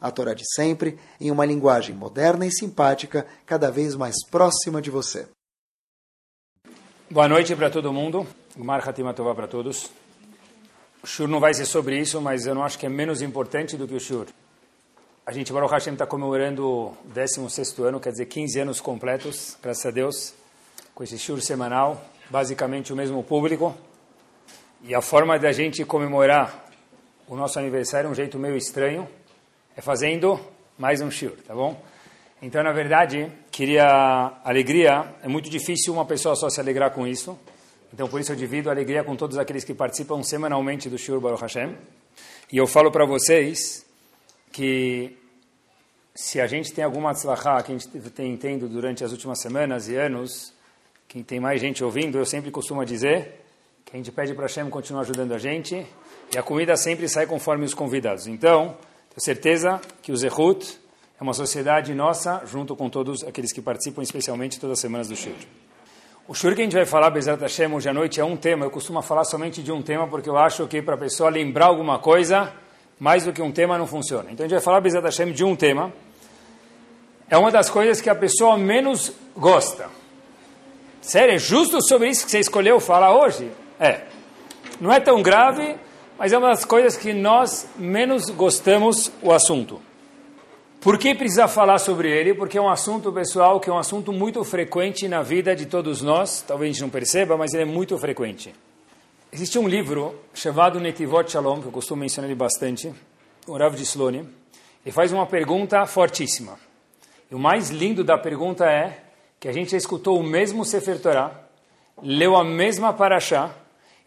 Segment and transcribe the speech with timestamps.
[0.00, 4.90] a Torá de sempre, em uma linguagem moderna e simpática, cada vez mais próxima de
[4.90, 5.26] você.
[7.10, 8.26] Boa noite para todo mundo.
[8.56, 9.90] Gumar Hatima Tová para todos.
[11.02, 13.76] O Shur não vai ser sobre isso, mas eu não acho que é menos importante
[13.76, 14.26] do que o Shur.
[15.24, 19.86] A gente, Baruch Hashem, está comemorando o 16º ano, quer dizer, 15 anos completos, graças
[19.86, 20.34] a Deus,
[20.94, 23.76] com esse Shur semanal, basicamente o mesmo público.
[24.82, 26.66] E a forma da gente comemorar
[27.26, 29.08] o nosso aniversário é um jeito meio estranho,
[29.78, 30.40] é fazendo
[30.76, 31.80] mais um shiur, tá bom?
[32.42, 33.86] Então, na verdade, queria
[34.42, 35.14] alegria.
[35.22, 37.38] É muito difícil uma pessoa só se alegrar com isso.
[37.94, 41.20] Então, por isso eu divido a alegria com todos aqueles que participam semanalmente do shiur
[41.20, 41.76] Baruch Hashem.
[42.50, 43.86] E eu falo para vocês
[44.50, 45.16] que
[46.12, 49.88] se a gente tem alguma tzlachá que a gente tem tendo durante as últimas semanas
[49.88, 50.52] e anos,
[51.06, 53.44] quem tem mais gente ouvindo, eu sempre costumo dizer
[53.84, 55.86] que a gente pede para Hashem continuar ajudando a gente
[56.34, 58.26] e a comida sempre sai conforme os convidados.
[58.26, 58.76] Então,
[59.18, 60.78] tenho certeza que o Zehut
[61.18, 65.16] é uma sociedade nossa, junto com todos aqueles que participam, especialmente todas as semanas do
[65.16, 65.32] Shur.
[66.28, 68.64] O Shur que a gente vai falar, Bezerra Hashem, hoje à noite, é um tema.
[68.64, 71.66] Eu costumo falar somente de um tema, porque eu acho que para a pessoa lembrar
[71.66, 72.52] alguma coisa,
[73.00, 74.30] mais do que um tema não funciona.
[74.30, 75.92] Então a gente vai falar, Bezerra Hashem, de um tema.
[77.28, 79.88] É uma das coisas que a pessoa menos gosta.
[81.00, 83.50] Sério, é justo sobre isso que você escolheu falar hoje?
[83.80, 84.02] É.
[84.80, 85.76] Não é tão grave,
[86.18, 89.80] mas é uma das coisas que nós menos gostamos o assunto.
[90.80, 92.34] Por que precisa falar sobre ele?
[92.34, 96.02] Porque é um assunto, pessoal, que é um assunto muito frequente na vida de todos
[96.02, 96.42] nós.
[96.46, 98.54] Talvez a gente não perceba, mas ele é muito frequente.
[99.30, 102.92] Existe um livro chamado Netivot Shalom, que eu costumo mencionar ele bastante,
[103.46, 104.28] o Rav de Slone.
[104.84, 106.58] Ele faz uma pergunta fortíssima.
[107.30, 109.04] E o mais lindo da pergunta é
[109.38, 111.32] que a gente escutou o mesmo Sefer Torah,
[112.02, 113.50] leu a mesma Parashá,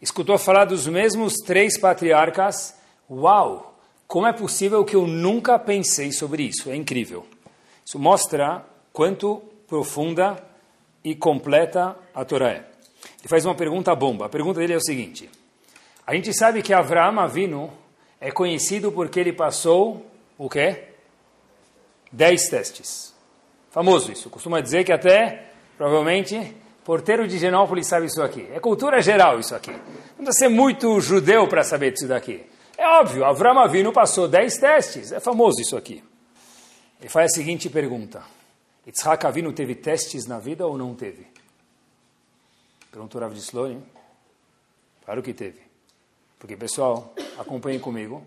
[0.01, 2.75] escutou falar dos mesmos três patriarcas.
[3.09, 3.78] Uau!
[4.07, 6.69] Como é possível que eu nunca pensei sobre isso?
[6.69, 7.25] É incrível.
[7.85, 10.44] Isso mostra quanto profunda
[11.03, 12.72] e completa a Torá é.
[13.19, 14.25] Ele faz uma pergunta bomba.
[14.25, 15.29] A pergunta dele é o seguinte:
[16.06, 17.72] A gente sabe que Avraham Avinu
[18.19, 20.06] é conhecido porque ele passou
[20.38, 20.89] o quê?
[22.12, 23.16] Dez testes.
[23.69, 24.29] Famoso isso.
[24.29, 28.47] Costuma dizer que até, provavelmente, Porteiro de Genópolis sabe isso aqui.
[28.52, 29.72] É cultura geral isso aqui.
[29.72, 32.44] Não precisa ser muito judeu para saber disso daqui.
[32.78, 35.12] É óbvio, Avram Avinu passou 10 testes.
[35.12, 36.03] É famoso isso aqui.
[37.00, 38.24] Ele faz a seguinte pergunta.
[38.86, 41.28] Yitzhak Avinu teve testes na vida ou não teve?
[42.92, 43.78] Perguntou Rav de Sloan.
[45.06, 45.59] Claro que teve.
[46.40, 48.24] Porque, pessoal, acompanhem comigo.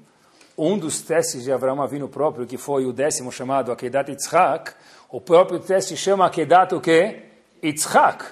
[0.57, 4.73] Um dos testes de Avram Avinu próprio, que foi o décimo chamado Akedat Yitzhak,
[5.11, 7.25] o próprio teste chama Akedat o quê?
[7.61, 8.25] Yitzhak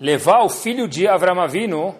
[0.00, 1.94] levar o filho de Avram Avinu,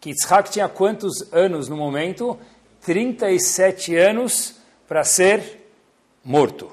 [0.00, 2.38] que Yitzhak tinha quantos anos no momento?
[2.82, 5.70] 37 anos para ser
[6.24, 6.70] morto.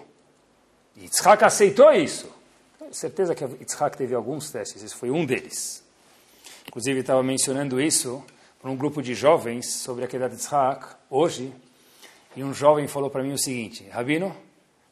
[0.98, 2.30] Yitzhak aceitou isso.
[2.78, 5.84] Tenho certeza que Yitzhak teve alguns testes, esse foi um deles.
[6.68, 8.24] Inclusive, estava mencionando isso
[8.62, 11.54] para um grupo de jovens sobre a queda de Yitzhak hoje,
[12.36, 14.36] e um jovem falou para mim o seguinte, Rabino,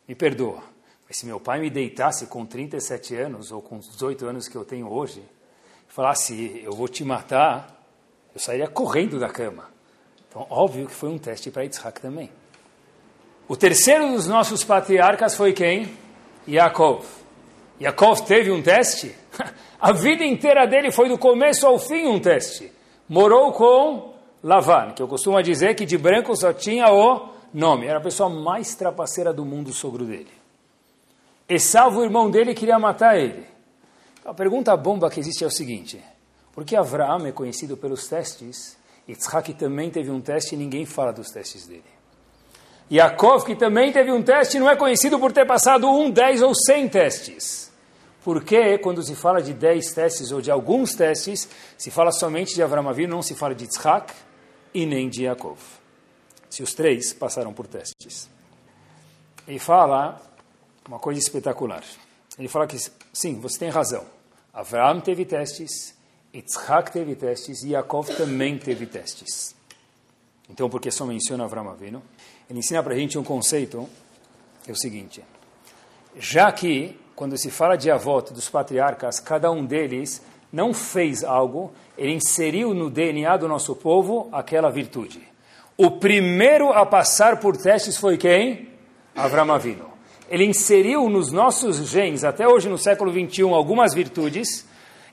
[0.07, 0.63] me perdoa,
[1.07, 4.63] mas se meu pai me deitasse com 37 anos, ou com 18 anos que eu
[4.63, 5.21] tenho hoje,
[5.93, 7.67] falasse, eu vou te matar,
[8.33, 9.69] eu sairia correndo da cama.
[10.27, 12.31] Então, óbvio que foi um teste para Yitzhak também.
[13.47, 15.95] O terceiro dos nossos patriarcas foi quem?
[16.47, 17.05] Yaakov.
[17.79, 19.15] Yaakov teve um teste?
[19.79, 22.71] A vida inteira dele foi do começo ao fim um teste.
[23.07, 27.85] Morou com Lavan, que eu costumo dizer que de branco só tinha o nome.
[27.85, 30.31] Era a pessoa mais trapaceira do mundo, o sogro dele.
[31.47, 33.52] Esaú, o irmão dele, queria matar ele.
[34.25, 36.01] A pergunta bomba que existe é o seguinte:
[36.53, 38.77] por que Avraham é conhecido pelos testes?
[39.07, 41.83] Yitzhak também teve um teste e ninguém fala dos testes dele.
[42.89, 46.53] Yaakov, que também teve um teste, não é conhecido por ter passado um, dez ou
[46.55, 47.71] cem testes.
[48.23, 52.55] Por que, quando se fala de dez testes ou de alguns testes, se fala somente
[52.55, 54.13] de Avraham Avinu, não se fala de Yitzhak
[54.73, 55.59] e nem de Yaakov?
[56.49, 58.29] Se os três passaram por testes.
[59.45, 60.21] E fala
[60.87, 61.83] uma coisa espetacular.
[62.37, 62.77] Ele fala que,
[63.11, 64.03] sim, você tem razão.
[64.53, 65.95] Avraham teve testes,
[66.33, 69.55] Yitzhak teve testes e Yaakov também teve testes.
[70.49, 72.01] Então, porque só menciona Avraham Avinu?
[72.49, 73.87] Ele ensina para a gente um conceito,
[74.67, 75.23] é o seguinte.
[76.15, 80.21] já que, quando se fala de avot, dos patriarcas, cada um deles
[80.51, 85.27] não fez algo, ele inseriu no DNA do nosso povo aquela virtude.
[85.75, 88.69] O primeiro a passar por testes foi quem?
[89.15, 89.92] Avram Avinu.
[90.29, 94.65] Ele inseriu nos nossos genes, até hoje no século 21, algumas virtudes,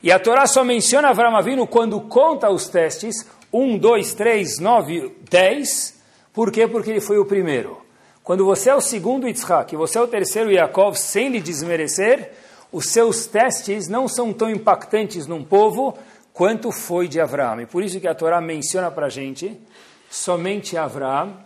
[0.03, 5.13] e a Torá só menciona Avram Avinu quando conta os testes, 1, 2, 3, 9,
[5.29, 6.01] 10,
[6.33, 6.67] por quê?
[6.67, 7.81] Porque ele foi o primeiro.
[8.23, 12.31] Quando você é o segundo Yitzhak e você é o terceiro Yaakov, sem lhe desmerecer,
[12.71, 15.99] os seus testes não são tão impactantes num povo
[16.33, 17.61] quanto foi de Abraão.
[17.61, 19.61] E por isso que a Torá menciona para a gente,
[20.09, 21.37] somente Abraão,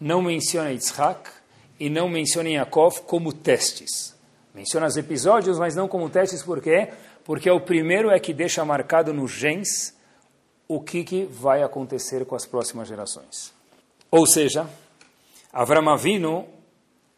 [0.00, 1.39] não menciona Yitzhak
[1.80, 4.14] e não menciona Yaakov como testes.
[4.54, 6.90] Menciona os episódios, mas não como testes, por quê?
[7.24, 9.96] Porque o primeiro é que deixa marcado nos genes
[10.68, 13.54] o que, que vai acontecer com as próximas gerações.
[14.10, 14.68] Ou seja,
[15.52, 16.46] Avram Avinu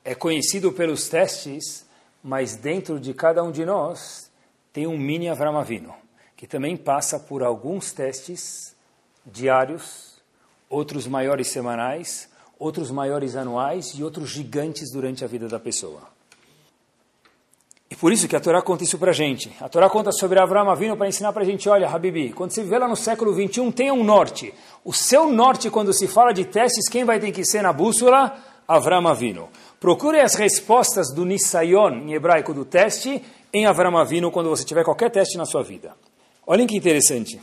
[0.05, 1.85] é conhecido pelos testes,
[2.23, 4.31] mas dentro de cada um de nós
[4.73, 5.93] tem um mini Avram Avinu,
[6.37, 8.76] que também passa por alguns testes
[9.26, 10.23] diários,
[10.69, 12.31] outros maiores semanais,
[12.62, 16.00] outros maiores anuais e outros gigantes durante a vida da pessoa.
[17.91, 19.53] E por isso que a Torá conta isso para gente.
[19.61, 22.62] A Torá conta sobre Abraão Avino para ensinar para a gente, olha, Habibi, quando você
[22.62, 24.55] viver lá no século 21, tenha um norte.
[24.85, 28.35] O seu norte, quando se fala de testes, quem vai ter que ser na bússola?
[28.67, 29.49] Abraão Avino.
[29.81, 33.20] Procure as respostas do Nisayon, em hebraico, do teste,
[33.53, 35.94] em Abraão Avino, quando você tiver qualquer teste na sua vida.
[36.47, 37.41] Olhem que interessante.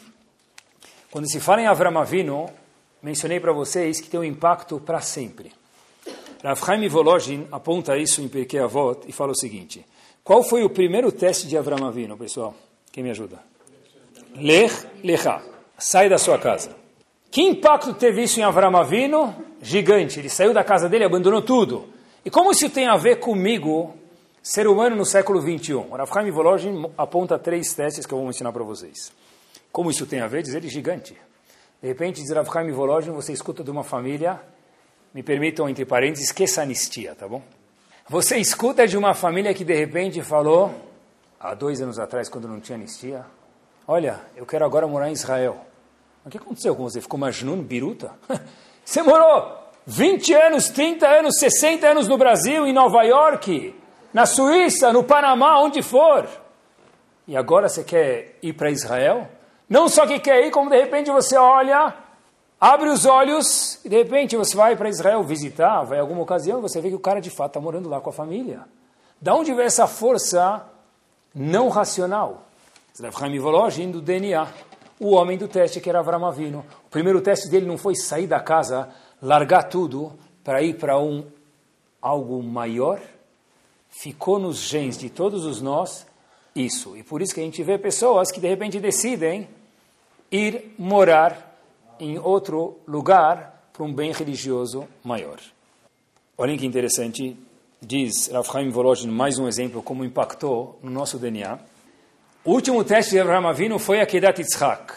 [1.12, 2.50] Quando se fala em Abraão Avino,
[3.02, 5.52] mencionei para vocês que tem um impacto para sempre.
[6.44, 9.86] Rav Chaim Volozhin aponta isso em Pirkei Avot e fala o seguinte...
[10.30, 12.54] Qual foi o primeiro teste de Avram Avinu, pessoal?
[12.92, 13.40] Quem me ajuda?
[14.36, 15.42] Lech Lecha.
[15.76, 16.76] Sai da sua casa.
[17.32, 19.34] Que impacto teve isso em Avram Avinu?
[19.60, 20.20] Gigante.
[20.20, 21.90] Ele saiu da casa dele abandonou tudo.
[22.24, 23.96] E como isso tem a ver comigo,
[24.44, 25.90] ser humano no século 21?
[25.90, 29.12] Rav Chaim Volozhin aponta três testes que eu vou ensinar para vocês.
[29.72, 30.44] Como isso tem a ver?
[30.44, 31.18] Diz ele gigante.
[31.82, 34.42] De repente, diz Rav Chaim Volozhin, você escuta de uma família,
[35.14, 37.42] me permitam, entre parênteses, esqueça a anistia, tá bom?
[38.10, 40.74] Você escuta de uma família que de repente falou,
[41.40, 43.26] há dois anos atrás, quando não tinha anistia,
[43.88, 45.66] olha, eu quero agora morar em Israel.
[46.26, 47.00] O que aconteceu com você?
[47.00, 48.14] Ficou majnun, biruta?
[48.84, 53.76] Você morou 20 anos, 30 anos, 60 anos no Brasil, em Nova York,
[54.12, 56.28] na Suíça, no Panamá, onde for.
[57.28, 59.30] E agora você quer ir para Israel?
[59.70, 61.94] Não só que quer ir, como de repente você olha
[62.60, 66.62] abre os olhos e de repente você vai para Israel visitar, vai em alguma ocasião,
[66.62, 68.66] você vê que o cara de fato está morando lá com a família.
[69.22, 70.66] Da onde vem essa força
[71.34, 72.48] não racional?
[72.96, 74.48] Zrafhaim Volozhin do DNA,
[75.00, 76.66] o homem do teste que era Avram Avinu.
[76.86, 78.90] O primeiro teste dele não foi sair da casa,
[79.22, 80.12] largar tudo
[80.44, 81.26] para ir para um
[82.02, 83.00] algo maior.
[83.90, 86.06] Ficou nos genes de todos os nós
[86.54, 86.98] isso.
[86.98, 89.48] E por isso que a gente vê pessoas que de repente decidem
[90.32, 91.58] ir morar
[92.00, 95.38] em outro lugar para um bem religioso maior.
[96.38, 97.38] Olhem que interessante,
[97.82, 101.60] diz Rav Chaim Volozhin, mais um exemplo como impactou no nosso DNA.
[102.46, 104.94] O último teste de Abraham Avinu foi a Kedat Yitzhak.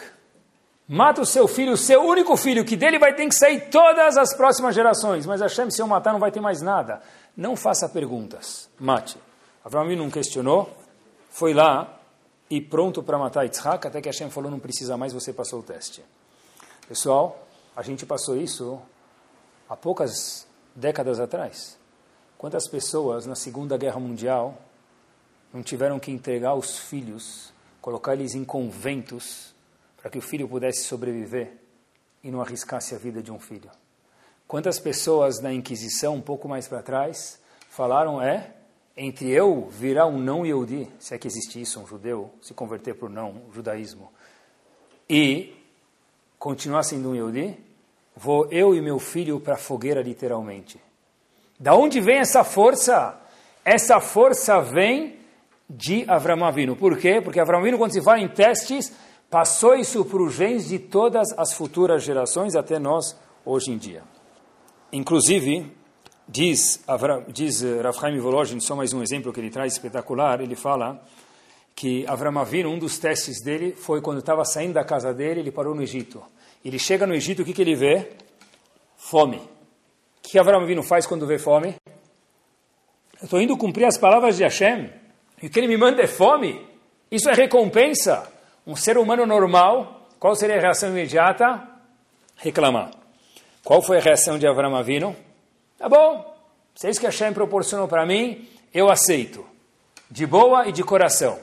[0.87, 4.17] Mata o seu filho, o seu único filho, que dele vai ter que sair todas
[4.17, 5.25] as próximas gerações.
[5.25, 7.01] Mas Hashem, se eu matar, não vai ter mais nada.
[7.35, 8.69] Não faça perguntas.
[8.79, 9.17] Mate.
[9.63, 10.69] Abraham Avinu não questionou,
[11.29, 11.99] foi lá
[12.55, 15.63] e pronto para matar Yitzhak, até que Hashem falou, não precisa mais, você passou o
[15.63, 16.05] teste.
[16.87, 18.79] Pessoal, a gente passou isso
[19.67, 20.45] há poucas
[20.75, 21.79] décadas atrás.
[22.37, 24.55] Quantas pessoas na Segunda Guerra Mundial
[25.51, 29.55] não tiveram que entregar os filhos, colocar eles em conventos
[29.97, 31.57] para que o filho pudesse sobreviver
[32.23, 33.71] e não arriscasse a vida de um filho?
[34.47, 38.53] Quantas pessoas na Inquisição, um pouco mais para trás, falaram é
[38.95, 42.95] entre eu virar um não Yehudi, se é que existe isso, um judeu, se converter
[43.01, 44.11] o não, judaísmo,
[45.09, 45.53] e
[46.37, 47.57] continuar sendo um Yehudi,
[48.15, 50.79] vou eu e meu filho para a fogueira, literalmente.
[51.59, 53.19] Da onde vem essa força?
[53.65, 55.17] Essa força vem
[55.69, 56.75] de Avram Avinu.
[56.75, 57.21] Por quê?
[57.21, 58.93] Porque Avram Avinu, quando se fala em testes,
[59.29, 64.03] passou isso para os genes de todas as futuras gerações, até nós, hoje em dia.
[64.91, 65.71] Inclusive,
[66.27, 66.83] diz,
[67.27, 71.01] diz eh, Rav Chaim Volozhin, só mais um exemplo que ele traz espetacular, ele fala
[71.75, 75.51] que Avram Avinu, um dos testes dele, foi quando estava saindo da casa dele, ele
[75.51, 76.23] parou no Egito.
[76.63, 78.11] Ele chega no Egito, o que, que ele vê?
[78.95, 79.37] Fome.
[79.37, 79.49] O
[80.21, 81.75] que Avram Avinu faz quando vê fome?
[83.19, 84.89] Eu estou indo cumprir as palavras de Hashem,
[85.41, 86.65] e o que ele me manda é fome.
[87.11, 88.31] Isso é recompensa.
[88.65, 91.67] Um ser humano normal, qual seria a reação imediata?
[92.37, 92.91] Reclamar.
[93.63, 95.15] Qual foi a reação de Avram Avinu?
[95.83, 96.33] Tá bom,
[96.73, 99.45] se é isso que Hashem proporcionou para mim, eu aceito,
[100.09, 101.37] de boa e de coração.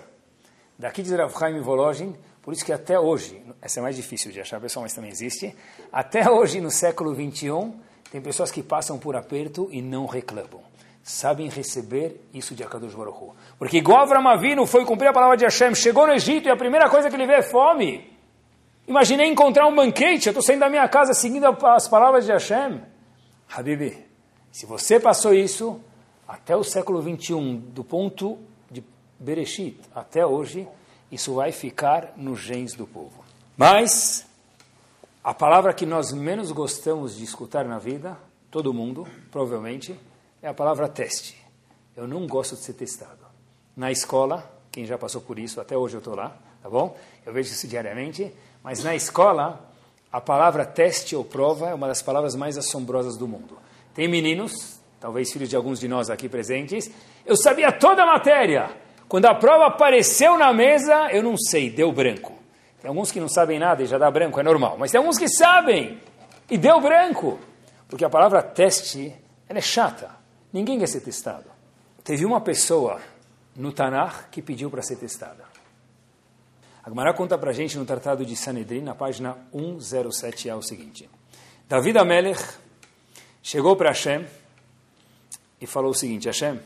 [0.78, 4.40] Daqui diz Rav Chaim Volozhin, por isso que até hoje, essa é mais difícil de
[4.40, 5.54] achar, pessoal, mas também existe,
[5.92, 7.78] até hoje, no século 21,
[8.10, 10.62] tem pessoas que passam por aperto e não reclamam.
[11.02, 13.36] Sabem receber isso de Akadosh Baruch.
[13.58, 16.56] Porque igual Avram Avinu foi cumprir a palavra de Hashem, chegou no Egito e a
[16.56, 18.10] primeira coisa que ele vê é fome.
[18.88, 22.80] Imaginei encontrar um banquete, eu estou saindo da minha casa seguindo as palavras de Hashem.
[23.50, 24.09] Habibi,
[24.52, 25.80] se você passou isso,
[26.26, 28.38] até o século 21, do ponto
[28.70, 28.84] de
[29.18, 30.66] Bereshit até hoje,
[31.10, 33.24] isso vai ficar nos genes do povo.
[33.56, 34.26] Mas,
[35.22, 38.16] a palavra que nós menos gostamos de escutar na vida,
[38.50, 39.98] todo mundo, provavelmente,
[40.42, 41.36] é a palavra teste.
[41.96, 43.26] Eu não gosto de ser testado.
[43.76, 46.96] Na escola, quem já passou por isso, até hoje eu estou lá, tá bom?
[47.24, 48.32] Eu vejo isso diariamente.
[48.62, 49.70] Mas na escola,
[50.12, 53.58] a palavra teste ou prova é uma das palavras mais assombrosas do mundo.
[53.94, 56.90] Tem meninos, talvez filhos de alguns de nós aqui presentes,
[57.26, 58.70] eu sabia toda a matéria.
[59.08, 62.32] Quando a prova apareceu na mesa, eu não sei, deu branco.
[62.80, 64.76] Tem alguns que não sabem nada e já dá branco, é normal.
[64.78, 66.00] Mas tem alguns que sabem
[66.48, 67.38] e deu branco.
[67.88, 69.12] Porque a palavra teste,
[69.48, 70.10] ela é chata.
[70.52, 71.46] Ninguém quer ser testado.
[72.04, 73.00] Teve uma pessoa
[73.54, 75.44] no Tanakh que pediu para ser testada.
[76.82, 80.62] A Gemara conta para a gente no Tratado de Sanedrin, na página 107, é o
[80.62, 81.10] seguinte.
[81.68, 82.42] David Amelech
[83.42, 84.26] chegou para Hashem
[85.60, 86.58] e falou o seguinte, Hashem,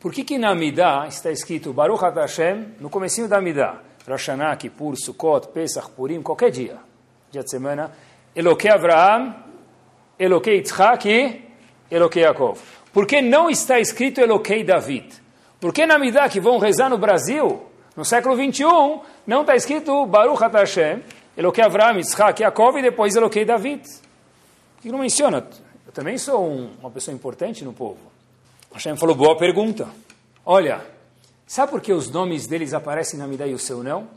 [0.00, 3.82] por que que na Midah está escrito Baruch At Hashem no comecinho da Midah?
[4.06, 6.76] Rosh Hashanah, Kippur, Sukkot, Pesach, Purim, qualquer dia,
[7.30, 7.92] dia de semana,
[8.34, 9.34] Eloquei Avraham,
[10.18, 11.48] Eloquei Yitzhak e
[11.90, 12.58] Eloquei Yaakov.
[12.92, 15.22] Por que não está escrito Eloquei David?
[15.60, 17.62] Por que na Midah que vão rezar no Brasil
[17.96, 21.02] no século 21, não está escrito Baruch At Hashem,
[21.36, 23.82] Eloquei Avram, Yitzhak, Yaakov e depois Eloquei David.
[24.80, 25.46] Que não menciona?
[25.92, 27.98] Eu também sou um, uma pessoa importante no povo.
[28.72, 29.86] Hashem falou, boa pergunta.
[30.42, 30.80] Olha,
[31.46, 34.08] sabe por que os nomes deles aparecem na Midah e o seu não?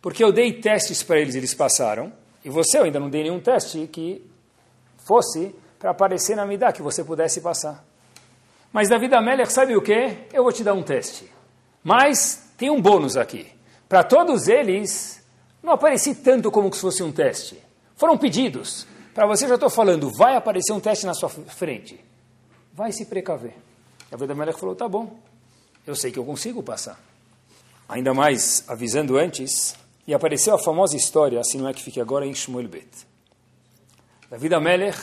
[0.00, 2.12] Porque eu dei testes para eles, eles passaram,
[2.44, 4.24] e você eu ainda não dei nenhum teste que
[4.96, 7.84] fosse para aparecer na Midah, que você pudesse passar.
[8.72, 10.18] Mas David Amelech, sabe o que?
[10.32, 11.28] Eu vou te dar um teste.
[11.82, 13.48] Mas tem um bônus aqui.
[13.88, 15.20] Para todos eles,
[15.64, 17.60] não apareci tanto como se fosse um teste.
[17.96, 18.86] Foram pedidos.
[19.18, 21.98] Para você, já estou falando, vai aparecer um teste na sua frente.
[22.72, 23.52] Vai se precaver.
[24.12, 25.18] E a Melech falou, tá bom,
[25.84, 27.00] eu sei que eu consigo passar.
[27.88, 29.74] Ainda mais, avisando antes,
[30.06, 32.88] e apareceu a famosa história, assim não é que fique agora, em Shmuel Bet.
[34.30, 35.00] David Amelech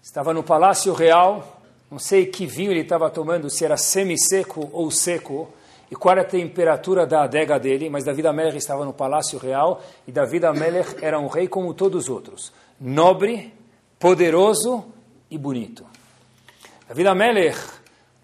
[0.00, 1.60] estava no palácio real,
[1.90, 5.52] não sei que vinho ele estava tomando, se era semi-seco ou seco,
[5.90, 9.82] e qual era a temperatura da adega dele, mas David Amelech estava no palácio real
[10.06, 13.52] e David Amelech era um rei como todos os outros, nobre,
[13.98, 14.84] poderoso
[15.30, 15.84] e bonito.
[16.88, 17.58] David Amelech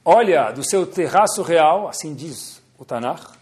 [0.04, 3.36] olha do seu terraço real, assim diz o Tanakh,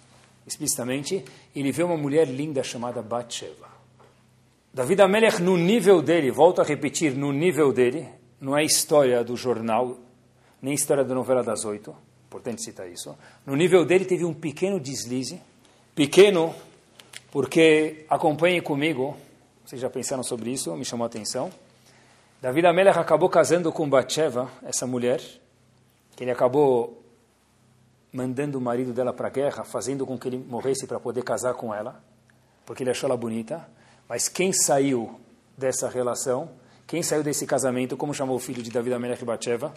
[0.46, 3.70] explicitamente, ele vê uma mulher linda chamada Batsheva.
[4.72, 8.08] David Amelech, no nível dele, volto a repetir, no nível dele,
[8.40, 9.98] não é história do jornal,
[10.60, 11.94] nem história da novela das oito,
[12.26, 13.16] importante citar isso.
[13.44, 15.40] No nível dele teve um pequeno deslize,
[15.94, 16.54] pequeno
[17.30, 19.16] porque acompanhe comigo,
[19.72, 21.50] vocês já pensaram sobre isso, me chamou a atenção.
[22.42, 25.18] David Amelech acabou casando com Batsheva, essa mulher,
[26.14, 27.02] que ele acabou
[28.12, 31.54] mandando o marido dela para a guerra, fazendo com que ele morresse para poder casar
[31.54, 32.04] com ela,
[32.66, 33.66] porque ele achou ela bonita.
[34.06, 35.18] Mas quem saiu
[35.56, 36.50] dessa relação,
[36.86, 39.72] quem saiu desse casamento, como chamou o filho de David Amelech e Batsheva?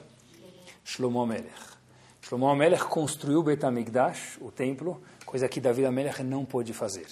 [0.84, 1.56] Shlomo Amelech.
[2.22, 7.08] Shlomo Amelech construiu Betamigdash, o templo, coisa que Davi Amelech não pôde fazer.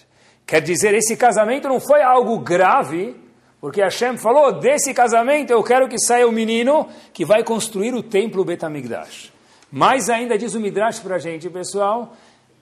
[0.46, 3.16] Quer dizer, esse casamento não foi algo grave,
[3.62, 8.04] porque Hashem falou, desse casamento eu quero que saia o menino que vai construir o
[8.04, 9.32] templo Betamigdash.
[9.72, 12.14] Mais ainda diz o Midrash para a gente, pessoal,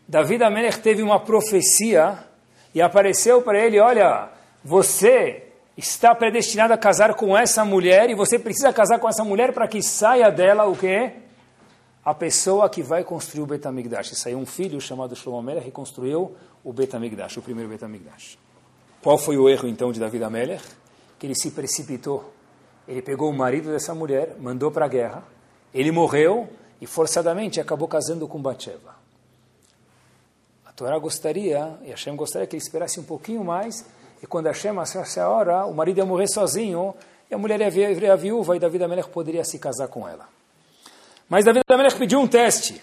[0.08, 2.20] Davi Amelech teve uma profecia
[2.74, 4.30] e apareceu para ele, olha,
[4.64, 5.44] você
[5.76, 9.68] está predestinado a casar com essa mulher e você precisa casar com essa mulher para
[9.68, 11.12] que saia dela o quê?
[12.04, 14.18] a pessoa que vai construir o Betamigdash.
[14.18, 18.38] Saiu um filho chamado Shlomo Amelech e construiu o Betamigdash, o primeiro Betamigdash.
[19.02, 20.64] Qual foi o erro então de David Amelech?
[21.18, 22.34] Que ele se precipitou.
[22.88, 25.24] Ele pegou o marido dessa mulher, mandou para a guerra,
[25.74, 26.50] ele morreu
[26.80, 28.96] e forçadamente acabou casando com Batsheva.
[30.66, 33.86] A Torá gostaria, e Hashem gostaria que ele esperasse um pouquinho mais,
[34.22, 36.96] e quando Hashem achasse a hora, o marido ia morrer sozinho,
[37.30, 40.28] e a mulher ia virar viúva, e David Amelech poderia se casar com ela.
[41.30, 42.82] Mas David Amelech pediu um teste.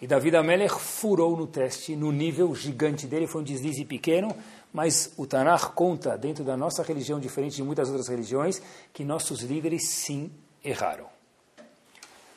[0.00, 4.34] E David Amelech furou no teste, no nível gigante dele, foi um deslize pequeno,
[4.72, 8.62] mas o Tanakh conta, dentro da nossa religião, diferente de muitas outras religiões,
[8.92, 10.30] que nossos líderes sim
[10.64, 11.06] erraram.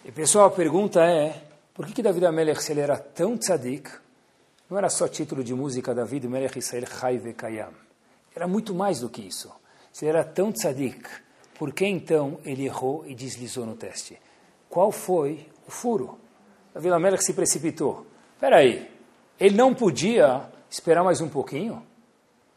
[0.03, 3.89] E pessoal, a pergunta é, Por que, que David Amelech, se ele era tão tzadik,
[4.69, 7.73] não era só título de música David Melech Israel Chai Vekayam.
[8.35, 9.51] Era muito mais do que isso.
[9.91, 11.09] Se ele era tão tzadik,
[11.57, 14.17] por que então ele errou e deslizou no teste?
[14.69, 16.17] Qual foi o furo?
[16.73, 18.05] David Amelech se precipitou.
[18.35, 18.89] Espera aí,
[19.39, 21.85] ele não podia esperar mais um pouquinho?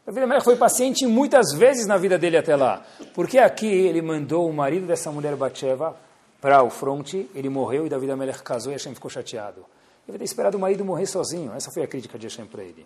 [0.05, 2.85] David Amelech foi paciente muitas vezes na vida dele até lá.
[3.13, 5.95] Porque aqui ele mandou o marido dessa mulher Batsheva
[6.39, 9.65] para o fronte, ele morreu e David Amelech casou e Hashem ficou chateado.
[10.07, 11.51] Ele ter esperado o marido morrer sozinho.
[11.53, 12.85] Essa foi a crítica de Hashem para ele.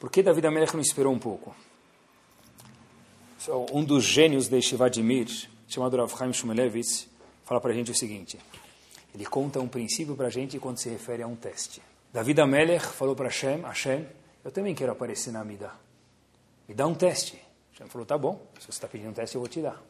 [0.00, 1.54] Por que David Amelech não esperou um pouco?
[3.72, 5.28] Um dos gênios de Shivadimir,
[5.68, 7.08] chamado Rav Chaim Shumelevitz,
[7.44, 8.38] fala para a gente o seguinte.
[9.16, 11.80] Ele conta um princípio para a gente quando se refere a um teste.
[12.12, 14.06] David Amelech falou para Hashem, Hashem,
[14.44, 15.70] eu também quero aparecer na Amida.
[16.68, 17.42] Me dá um teste.
[17.72, 19.82] Hashem falou, tá bom, se você está pedindo um teste, eu vou te dar.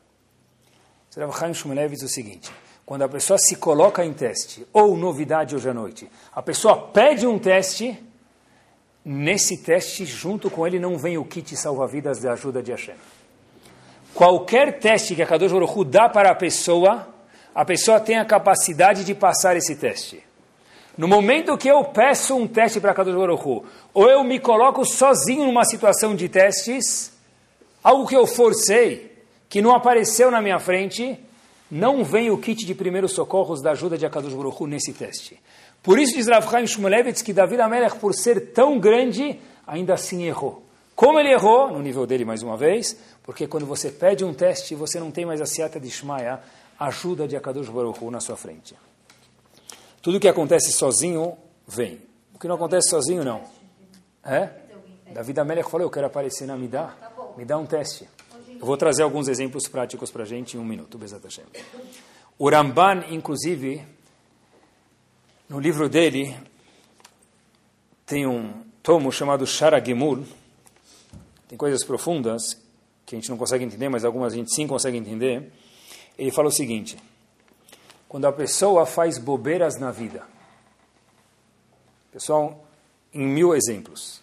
[1.16, 2.52] Rav Chaim Shumelevitz o seguinte,
[2.84, 7.26] quando a pessoa se coloca em teste, ou novidade hoje à noite, a pessoa pede
[7.26, 8.00] um teste,
[9.04, 12.94] nesse teste, junto com ele, não vem o kit salva-vidas da ajuda de Hashem.
[14.14, 17.12] Qualquer teste que a Kadosh Baruch Hu dá para a pessoa,
[17.56, 20.22] a pessoa tem a capacidade de passar esse teste.
[20.94, 24.84] No momento que eu peço um teste para Kadosh Baruch Hu, ou eu me coloco
[24.84, 27.10] sozinho numa situação de testes,
[27.82, 29.10] algo que eu forcei,
[29.48, 31.18] que não apareceu na minha frente,
[31.70, 35.40] não vem o kit de primeiros socorros da ajuda de Akadosh Baruch Hu nesse teste.
[35.82, 40.24] Por isso diz Rav Chaim Shmulevitz que David Amelech, por ser tão grande, ainda assim
[40.24, 40.62] errou.
[40.94, 44.74] Como ele errou, no nível dele mais uma vez, porque quando você pede um teste,
[44.74, 46.40] você não tem mais a seata de Shmaya,
[46.78, 48.74] ajuda de Akadosh Baruch Hu na sua frente.
[50.02, 52.00] Tudo que acontece sozinho, vem.
[52.34, 53.42] O que não acontece sozinho, não.
[54.24, 54.50] É?
[55.12, 56.94] David Amelech falou, eu quero aparecer na Midah,
[57.36, 58.08] me dá um teste.
[58.48, 60.98] Eu vou trazer alguns exemplos práticos para a gente em um minuto.
[62.38, 63.82] O Ramban, inclusive,
[65.48, 66.36] no livro dele,
[68.04, 70.24] tem um tomo chamado Sharagimul.
[71.48, 72.60] Tem coisas profundas
[73.04, 75.52] que a gente não consegue entender, mas algumas a gente sim consegue entender.
[76.18, 76.96] Ele fala o seguinte:
[78.08, 80.24] quando a pessoa faz bobeiras na vida,
[82.12, 82.64] pessoal,
[83.12, 84.20] em mil exemplos.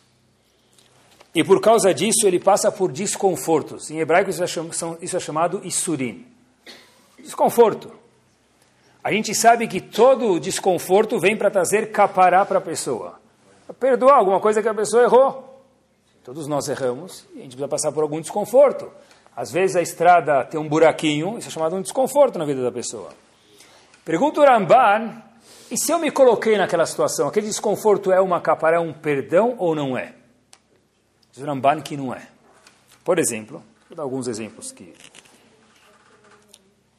[1.36, 3.89] E por causa disso ele passa por desconfortos.
[3.89, 4.47] Em hebraico isso é,
[5.17, 6.27] é chamado isurim.
[7.17, 7.91] Desconforto.
[9.03, 13.19] A gente sabe que todo desconforto vem para trazer capará para a pessoa.
[13.79, 15.62] Perdoar alguma coisa que a pessoa errou.
[16.23, 18.89] Todos nós erramos e a gente precisa passar por algum desconforto.
[19.35, 22.71] Às vezes a estrada tem um buraquinho, isso é chamado um desconforto na vida da
[22.71, 23.09] pessoa.
[24.05, 25.21] Pergunta o Ramban,
[25.71, 29.73] e se eu me coloquei naquela situação, aquele desconforto é uma capará, um perdão ou
[29.73, 30.13] não é?
[31.31, 32.27] Diz o Ramban que não é.
[33.03, 34.93] Por exemplo, vou dar alguns exemplos aqui.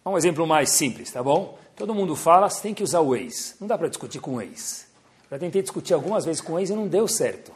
[0.04, 1.58] Um exemplo mais simples, tá bom?
[1.76, 3.56] Todo mundo fala, você tem que usar o ex.
[3.60, 4.86] Não dá para discutir com o ex.
[5.30, 7.52] Já tentei discutir algumas vezes com o ex e não deu certo.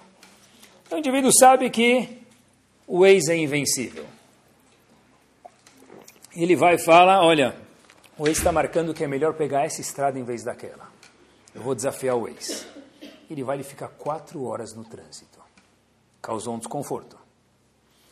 [0.86, 2.22] Então, o indivíduo sabe que
[2.86, 4.06] o ex é invencível.
[6.42, 7.56] Ele vai e fala, olha,
[8.16, 10.88] o ex está marcando que é melhor pegar essa estrada em vez daquela.
[11.54, 12.66] Eu vou desafiar o ex.
[13.28, 15.38] Ele vai ficar quatro horas no trânsito
[16.28, 17.16] causou um desconforto.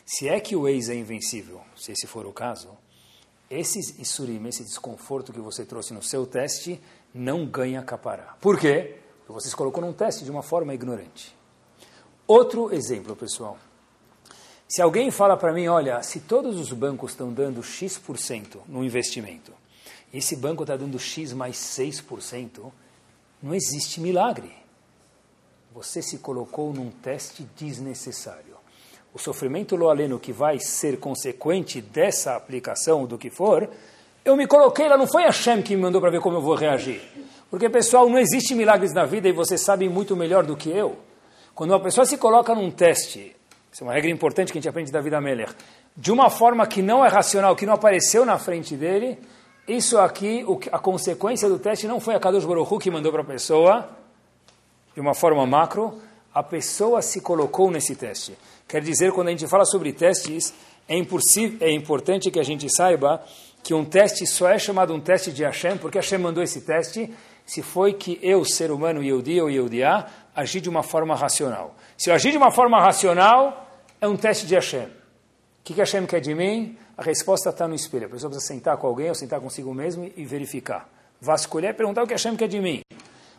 [0.05, 2.71] Se é que o ex é invencível, se esse for o caso,
[3.51, 6.81] esse Isurim, esse desconforto que você trouxe no seu teste,
[7.13, 8.37] não ganha capará.
[8.41, 8.99] Por quê?
[9.19, 11.37] Porque você se colocou num teste de uma forma ignorante.
[12.27, 13.59] Outro exemplo, pessoal.
[14.69, 19.53] Se alguém fala para mim, olha, se todos os bancos estão dando X% no investimento,
[20.13, 22.73] e esse banco está dando X mais 6%,
[23.41, 24.51] não existe milagre.
[25.73, 28.57] Você se colocou num teste desnecessário.
[29.15, 33.71] O sofrimento loaleno que vai ser consequente dessa aplicação, do que for,
[34.25, 36.43] eu me coloquei lá, não foi a Shem que me mandou para ver como eu
[36.43, 37.01] vou reagir.
[37.49, 40.99] Porque, pessoal, não existe milagres na vida e vocês sabem muito melhor do que eu.
[41.55, 43.36] Quando uma pessoa se coloca num teste,
[43.77, 45.55] isso é uma regra importante que a gente aprende da vida Meller,
[45.95, 49.19] de uma forma que não é racional, que não apareceu na frente dele,
[49.69, 53.21] isso aqui, a consequência do teste não foi a Kadosh Baruch Hu que mandou para
[53.21, 53.87] a pessoa,
[54.95, 56.01] de uma forma macro,
[56.33, 58.33] a pessoa se colocou nesse teste.
[58.67, 60.55] Quer dizer, quando a gente fala sobre testes,
[60.89, 60.97] é,
[61.61, 63.23] é importante que a gente saiba
[63.63, 67.13] que um teste só é chamado um teste de Hashem, porque Hashem mandou esse teste,
[67.45, 71.75] se foi que eu, ser humano, Yehudi ou Yehudiá, agi de uma forma racional.
[71.95, 73.66] Se eu agir de uma forma racional,
[74.01, 74.85] é um teste de Hashem.
[74.87, 74.91] O
[75.65, 76.77] que, que Hashem quer de mim?
[76.97, 78.07] A resposta está no espelho.
[78.07, 80.89] A pessoa precisa sentar com alguém ou sentar consigo mesmo e verificar.
[81.21, 82.83] Vasculhar e perguntar o que Hashem quer de mim.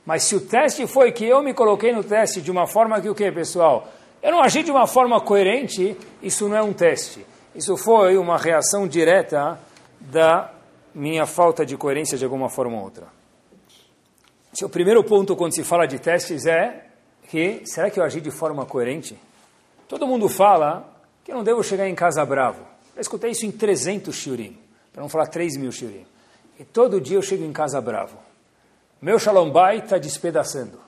[0.05, 3.09] Mas se o teste foi que eu me coloquei no teste de uma forma que
[3.09, 3.87] o que, pessoal?
[4.21, 7.25] Eu não agi de uma forma coerente, isso não é um teste.
[7.53, 9.59] Isso foi uma reação direta
[9.99, 10.51] da
[10.93, 13.07] minha falta de coerência de alguma forma ou outra.
[14.61, 16.85] o primeiro ponto quando se fala de testes é
[17.29, 19.19] que, será que eu agi de forma coerente?
[19.87, 20.87] Todo mundo fala
[21.23, 22.61] que eu não devo chegar em casa bravo.
[22.95, 24.57] Eu escutei isso em 300 shiurim,
[24.91, 26.05] para não falar 3 mil shiurim.
[26.59, 28.17] E todo dia eu chego em casa bravo.
[29.01, 30.79] Meu shalom bai está despedaçando.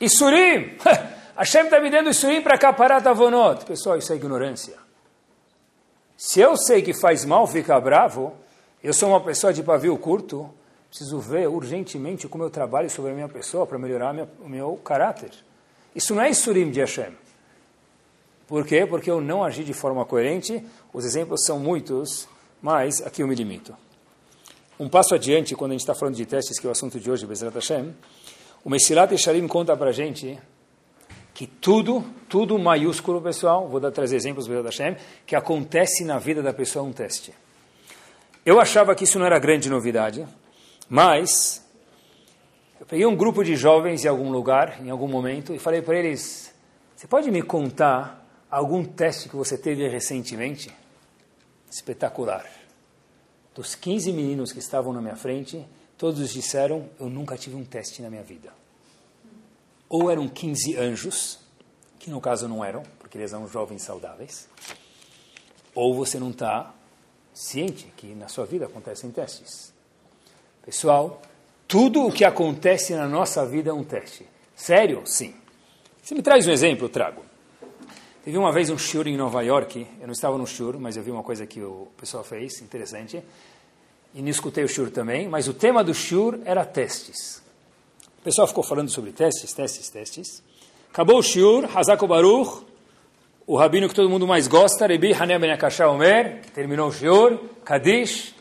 [0.00, 0.76] E surim!
[1.36, 3.64] Hashem está me dando surim para caparar avonot.
[3.64, 4.74] Pessoal, isso é ignorância.
[6.16, 8.34] Se eu sei que faz mal ficar bravo,
[8.82, 10.52] eu sou uma pessoa de pavio curto,
[10.88, 15.30] preciso ver urgentemente como eu trabalho sobre a minha pessoa para melhorar o meu caráter.
[15.94, 17.12] Isso não é surim de Hashem.
[18.48, 18.86] Por quê?
[18.86, 20.64] Porque eu não agi de forma coerente.
[20.90, 22.26] Os exemplos são muitos,
[22.62, 23.76] mas aqui eu me limito.
[24.80, 27.10] Um passo adiante, quando a gente está falando de testes, que é o assunto de
[27.10, 27.94] hoje, Bezrat Hashem,
[28.64, 30.38] o Mesilat Esharim conta para gente
[31.34, 36.42] que tudo, tudo maiúsculo, pessoal, vou dar três exemplos, Bezrat Hashem, que acontece na vida
[36.42, 37.34] da pessoa um teste.
[38.46, 40.26] Eu achava que isso não era grande novidade,
[40.88, 41.62] mas
[42.80, 45.98] eu peguei um grupo de jovens em algum lugar, em algum momento, e falei para
[45.98, 46.54] eles,
[46.96, 48.17] você pode me contar
[48.50, 50.70] algum teste que você teve recentemente?
[51.70, 52.46] Espetacular.
[53.54, 58.00] Dos 15 meninos que estavam na minha frente, todos disseram: Eu nunca tive um teste
[58.02, 58.52] na minha vida.
[59.88, 61.38] Ou eram 15 anjos,
[61.98, 64.48] que no caso não eram, porque eles eram jovens saudáveis,
[65.74, 66.74] ou você não está
[67.32, 69.72] ciente que na sua vida acontecem testes.
[70.64, 71.22] Pessoal,
[71.66, 74.26] tudo o que acontece na nossa vida é um teste.
[74.54, 75.02] Sério?
[75.06, 75.34] Sim.
[76.02, 77.22] Se me traz um exemplo, eu trago.
[78.28, 81.02] Teve uma vez um shiur em Nova York, eu não estava no shiur, mas eu
[81.02, 83.24] vi uma coisa que o pessoal fez, interessante,
[84.14, 87.42] e não escutei o shiur também, mas o tema do shiur era testes.
[88.18, 90.42] O pessoal ficou falando sobre testes, testes, testes.
[90.92, 92.66] Acabou o shiur, Hazako Baruch,
[93.46, 95.56] o rabino que todo mundo mais gosta, Rebi Hanem Ben
[95.88, 98.34] Omer, que terminou o shiur, Kadish,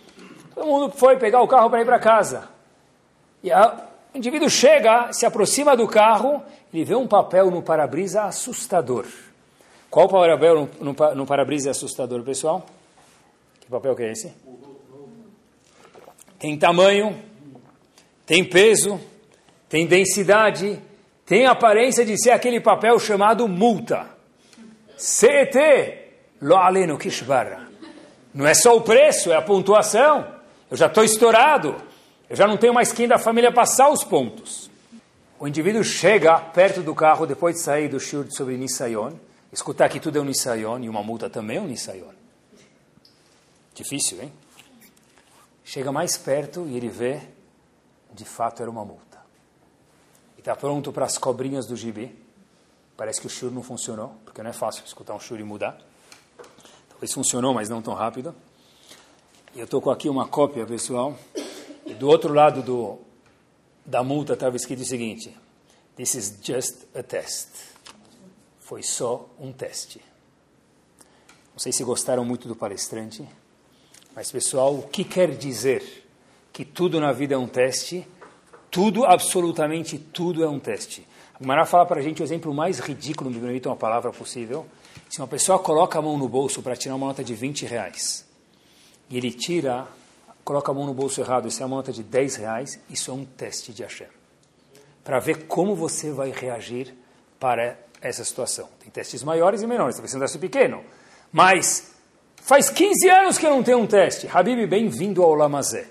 [0.54, 2.50] todo mundo foi pegar o carro para ir para casa.
[3.42, 8.24] E a, o indivíduo chega, se aproxima do carro, ele vê um papel no para-brisa
[8.24, 9.06] assustador.
[9.90, 12.66] Qual papel no, no, no para-brisa é assustador, pessoal?
[13.60, 14.34] Que papel que é esse?
[16.38, 17.18] Tem tamanho,
[18.26, 19.00] tem peso,
[19.70, 20.80] tem densidade,
[21.26, 24.08] tem aparência de ser aquele papel chamado multa.
[24.98, 25.56] CET,
[26.42, 27.68] lo aleno kishbarra.
[28.34, 30.28] Não é só o preço, é a pontuação.
[30.70, 31.76] Eu já estou estourado.
[32.30, 34.70] Eu já não tenho mais quem da família passar os pontos.
[35.40, 39.14] O indivíduo chega perto do carro depois de sair do shur sobre Nisayon
[39.52, 42.14] Escutar que tudo é um Nisayon e uma multa também é um Nisayon.
[43.74, 44.34] Difícil, hein?
[45.64, 47.22] Chega mais perto e ele vê,
[48.14, 49.20] de fato era uma multa.
[50.36, 52.14] E está pronto para as cobrinhas do gibi.
[52.98, 55.78] Parece que o shur não funcionou, porque não é fácil escutar um shur e mudar.
[56.90, 58.36] Talvez funcionou, mas não tão rápido.
[59.56, 61.18] E eu estou com aqui uma cópia, pessoal.
[61.86, 63.00] E do outro lado do,
[63.86, 65.38] da multa estava escrito o seguinte:
[65.96, 67.77] This is just a test
[68.68, 70.02] foi só um teste.
[71.54, 73.26] Não sei se gostaram muito do palestrante,
[74.14, 76.06] mas pessoal, o que quer dizer
[76.52, 78.06] que tudo na vida é um teste?
[78.70, 81.08] Tudo, absolutamente tudo é um teste.
[81.34, 84.66] A Gumará fala para a gente o exemplo mais ridículo, me permitam uma palavra possível.
[85.10, 88.28] Se uma pessoa coloca a mão no bolso para tirar uma nota de 20 reais,
[89.10, 89.88] e ele tira,
[90.44, 93.14] coloca a mão no bolso errado, isso é uma nota de 10 reais, isso é
[93.14, 94.08] um teste de Hashem.
[95.06, 96.94] Para ver como você vai reagir
[97.40, 98.70] para essa situação.
[98.80, 100.84] Tem testes maiores e menores, talvez seja um teste pequeno.
[101.32, 101.92] Mas
[102.38, 104.28] faz 15 anos que eu não tenho um teste.
[104.32, 105.88] Habib, bem-vindo ao Lamazé.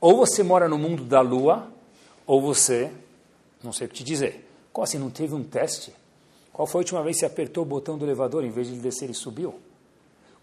[0.00, 1.70] Ou você mora no mundo da lua,
[2.26, 2.90] ou você,
[3.62, 4.48] não sei o que te dizer.
[4.72, 5.94] Como assim, não teve um teste?
[6.52, 8.76] Qual foi a última vez que você apertou o botão do elevador, em vez de
[8.78, 9.54] descer e subiu?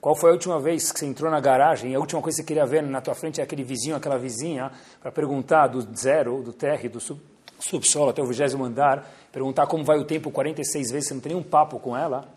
[0.01, 2.43] Qual foi a última vez que você entrou na garagem e a última coisa que
[2.43, 6.41] você queria ver na tua frente é aquele vizinho, aquela vizinha, para perguntar do zero,
[6.41, 7.21] do térreo, do sub,
[7.59, 11.33] subsolo até o vigésimo andar, perguntar como vai o tempo 46 vezes, você não tem
[11.33, 12.27] nenhum papo com ela,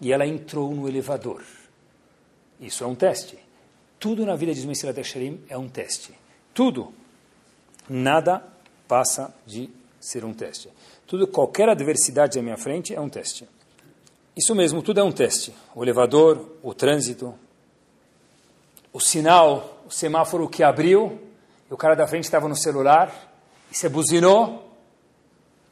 [0.00, 1.42] e ela entrou no elevador.
[2.60, 3.38] Isso é um teste.
[3.98, 6.12] Tudo na vida de Mesilat Echarim é um teste.
[6.52, 6.92] Tudo.
[7.88, 8.42] Nada
[8.86, 10.68] passa de ser um teste.
[11.06, 13.48] Tudo, qualquer adversidade à minha frente é um teste.
[14.36, 15.54] Isso mesmo, tudo é um teste.
[15.74, 17.34] O elevador, o trânsito,
[18.92, 21.20] o sinal, o semáforo que abriu,
[21.70, 23.31] e o cara da frente estava no celular,
[23.72, 24.70] e você buzinou,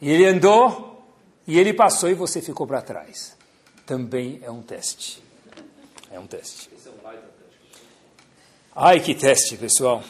[0.00, 1.04] e ele andou,
[1.46, 3.36] e ele passou e você ficou para trás.
[3.84, 5.22] Também é um teste.
[6.10, 6.70] É um teste.
[8.74, 10.02] Ai, que teste, pessoal.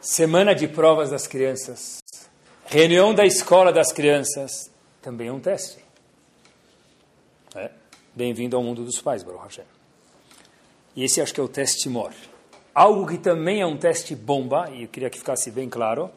[0.00, 2.02] Semana de provas das crianças.
[2.66, 4.68] Reunião da escola das crianças.
[5.00, 5.78] Também é um teste.
[7.54, 7.70] É.
[8.16, 9.64] Bem-vindo ao mundo dos pais, Baruch Hashem.
[10.96, 12.12] E esse acho que é o teste mor.
[12.74, 16.10] Algo que também é um teste bomba, e eu queria que ficasse bem claro,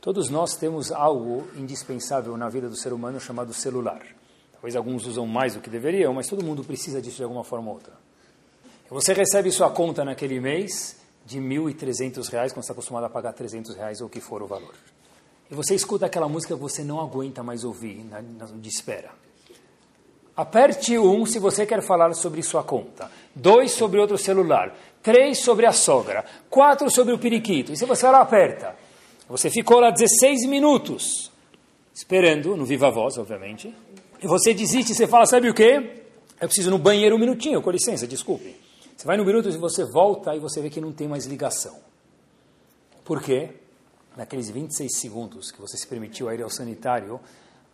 [0.00, 4.00] Todos nós temos algo indispensável na vida do ser humano chamado celular.
[4.52, 7.68] Talvez alguns usam mais do que deveriam, mas todo mundo precisa disso de alguma forma
[7.68, 7.92] ou outra.
[8.90, 13.32] Você recebe sua conta naquele mês de R$ 1.300, quando você está acostumado a pagar
[13.32, 14.74] 300 reais ou o que for o valor.
[15.50, 18.04] E você escuta aquela música que você não aguenta mais ouvir,
[18.56, 19.10] de espera.
[20.36, 23.10] Aperte um se você quer falar sobre sua conta.
[23.34, 24.72] Dois sobre outro celular.
[25.02, 26.24] Três sobre a sogra.
[26.48, 27.72] Quatro sobre o periquito.
[27.72, 28.76] E se você lá aperta,
[29.28, 31.30] você ficou lá 16 minutos
[31.94, 33.74] esperando, no viva voz, obviamente.
[34.22, 36.04] E você desiste, você fala, sabe o quê?
[36.40, 38.54] Eu preciso no banheiro um minutinho, com licença, desculpe.
[38.96, 41.76] Você vai no minuto e você volta e você vê que não tem mais ligação.
[43.04, 43.50] Por quê?
[44.16, 47.20] Naqueles 26 segundos que você se permitiu ir ao sanitário,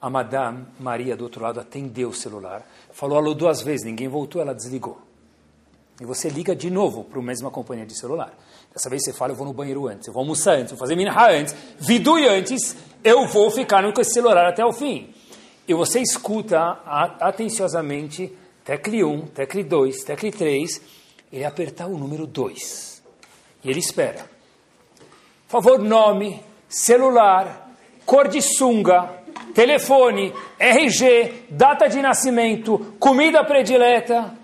[0.00, 4.40] a Madame Maria do outro lado atendeu o celular, falou alô duas vezes, ninguém voltou,
[4.40, 4.98] ela desligou.
[6.00, 8.36] E você liga de novo para a mesma companhia de celular.
[8.74, 10.96] Dessa vez você fala, eu vou no banheiro antes, eu vou almoçar antes, vou fazer
[10.96, 15.14] minha antes, vidui antes, eu vou ficar esse celular até o fim.
[15.68, 16.80] E você escuta
[17.20, 20.82] atenciosamente tecle 1, tecle 2, tecle 3,
[21.32, 23.00] ele apertar o número 2.
[23.62, 24.28] E ele espera.
[25.48, 27.70] Por favor, nome, celular,
[28.04, 29.08] cor de sunga,
[29.54, 34.36] telefone, RG, data de nascimento, comida predileta.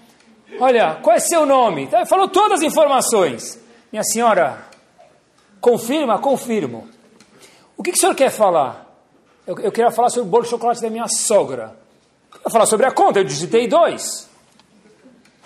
[0.60, 1.88] Olha, qual é seu nome?
[2.06, 3.59] Falou todas as informações.
[3.92, 4.64] Minha senhora,
[5.60, 6.18] confirma?
[6.18, 6.88] Confirmo.
[7.76, 8.86] O que, que o senhor quer falar?
[9.46, 11.76] Eu, eu queria falar sobre o bolo de chocolate da minha sogra.
[12.44, 14.28] Eu falar sobre a conta, eu digitei dois.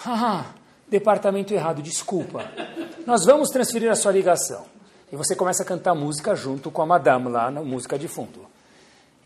[0.06, 0.52] Ah,
[0.86, 2.44] departamento errado, desculpa.
[3.06, 4.66] Nós vamos transferir a sua ligação.
[5.10, 8.46] E você começa a cantar música junto com a madame lá na música de fundo.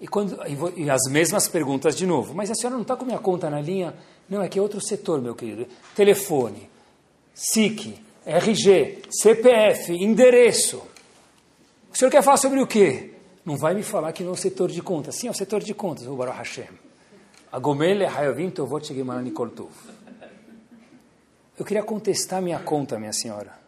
[0.01, 0.39] E, quando,
[0.77, 2.33] e as mesmas perguntas de novo.
[2.33, 3.93] Mas a senhora não está com minha conta na linha?
[4.29, 5.67] Não, é que é outro setor, meu querido.
[5.97, 6.71] Telefone,
[7.35, 7.99] SIC,
[8.29, 10.83] RG, CPF, endereço.
[11.91, 13.15] O senhor quer falar sobre o quê?
[13.43, 15.15] Não vai me falar que não é o setor de contas.
[15.15, 16.69] Sim, é o setor de contas, o Baruch Hashem.
[17.51, 19.73] Agomele Hayavim Tovot Shegimarani Koltov.
[21.59, 23.59] Eu queria contestar minha conta, minha senhora.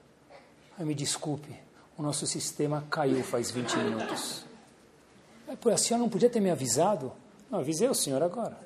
[0.78, 1.48] Ai, me desculpe,
[1.96, 4.44] o nosso sistema caiu faz 20 minutos.
[5.48, 7.12] A senhora não podia ter me avisado?
[7.50, 8.58] Não, avisei o senhor agora.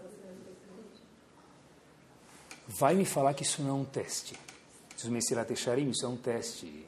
[2.66, 4.43] Vai me falar que isso não é um teste.
[4.96, 6.85] Diz o Messirat Echarim, isso é um teste.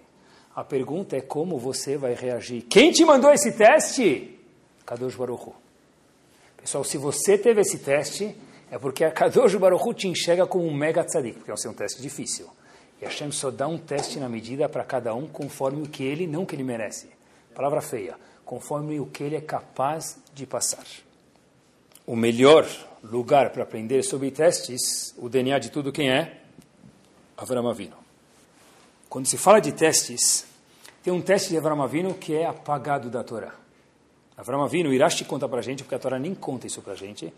[0.55, 2.63] A pergunta é como você vai reagir.
[2.63, 4.39] Quem te mandou esse teste?
[4.87, 5.53] Kadosh Baruch
[6.57, 8.35] Pessoal, se você teve esse teste,
[8.71, 12.01] é porque a Kadosh Baruch te enxerga como um mega tzadik, porque é um teste
[12.01, 12.49] difícil.
[13.01, 16.27] E Hashem só dá um teste na medida para cada um conforme o que ele,
[16.27, 17.09] não que ele merece.
[17.55, 18.17] Palavra feia.
[18.45, 20.85] Conforme o que ele é capaz de passar.
[22.07, 22.67] O melhor
[23.03, 26.41] lugar para aprender sobre testes, o DNA de tudo quem é?
[27.37, 27.97] Avram Avinu.
[29.09, 30.47] Quando se fala de testes,
[31.03, 33.55] tem um teste de Avram Avinu que é apagado da Torá.
[34.37, 36.97] Avram Avinu, Irashi conta para a gente, porque a Torá nem conta isso para a
[36.97, 37.33] gente.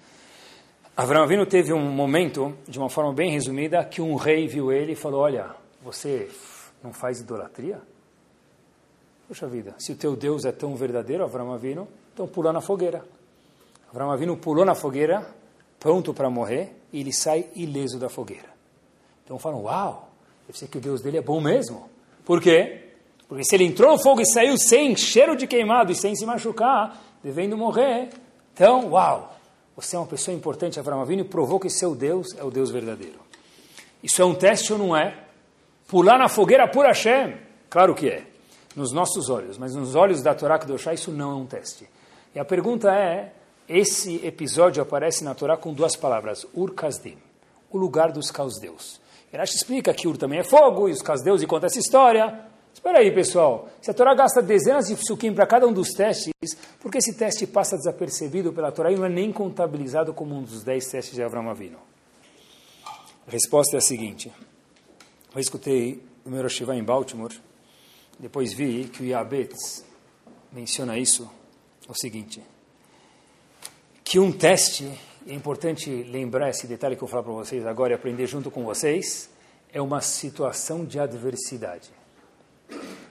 [0.96, 4.92] Avram Avinu teve um momento, de uma forma bem resumida, que um rei viu ele
[4.92, 6.28] e falou, olha, você
[6.82, 7.80] não faz idolatria?
[9.28, 13.04] Puxa vida, se o teu Deus é tão verdadeiro, Avram Avinu, então pula na fogueira.
[13.90, 15.24] Avram Avinu pulou na fogueira,
[15.78, 18.57] pronto para morrer, e ele sai ileso da fogueira.
[19.28, 20.08] Então falam, uau,
[20.46, 21.86] deve ser que o Deus dele é bom mesmo.
[22.24, 22.80] Por quê?
[23.28, 26.24] Porque se ele entrou no fogo e saiu sem cheiro de queimado e sem se
[26.24, 28.08] machucar, devendo morrer,
[28.54, 29.36] então, uau,
[29.76, 32.70] você é uma pessoa importante, Avram Avinu, e provou que seu Deus é o Deus
[32.70, 33.18] verdadeiro.
[34.02, 35.14] Isso é um teste ou não é?
[35.86, 37.36] Pular na fogueira por Hashem?
[37.68, 38.24] Claro que é,
[38.74, 41.86] nos nossos olhos, mas nos olhos da Torá Kedoshá isso não é um teste.
[42.34, 43.34] E a pergunta é,
[43.68, 47.18] esse episódio aparece na Torá com duas palavras, Ur Kasdim,
[47.70, 49.06] o lugar dos Deus.
[49.32, 52.46] Irash explica que Ur também é fogo, e os Deus e conta essa história.
[52.72, 53.68] Espera aí, pessoal.
[53.80, 56.32] Se a Torá gasta dezenas de psukim para cada um dos testes,
[56.80, 60.42] por que esse teste passa desapercebido pela Torá e não é nem contabilizado como um
[60.42, 61.78] dos dez testes de Avram Avinu?
[63.26, 64.32] A resposta é a seguinte.
[65.34, 67.34] Eu escutei o meu Roshivá em Baltimore,
[68.18, 69.84] depois vi que o Yabetz
[70.52, 71.30] menciona isso,
[71.88, 72.42] o seguinte
[74.08, 74.90] que um teste,
[75.28, 78.50] é importante lembrar esse detalhe que eu vou falar para vocês agora e aprender junto
[78.50, 79.28] com vocês,
[79.70, 81.90] é uma situação de adversidade.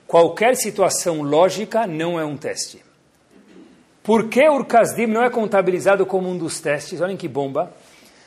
[0.08, 2.84] Qualquer situação lógica não é um teste.
[4.02, 7.02] Por que o Kasdim não é contabilizado como um dos testes?
[7.02, 7.72] Olhem que bomba.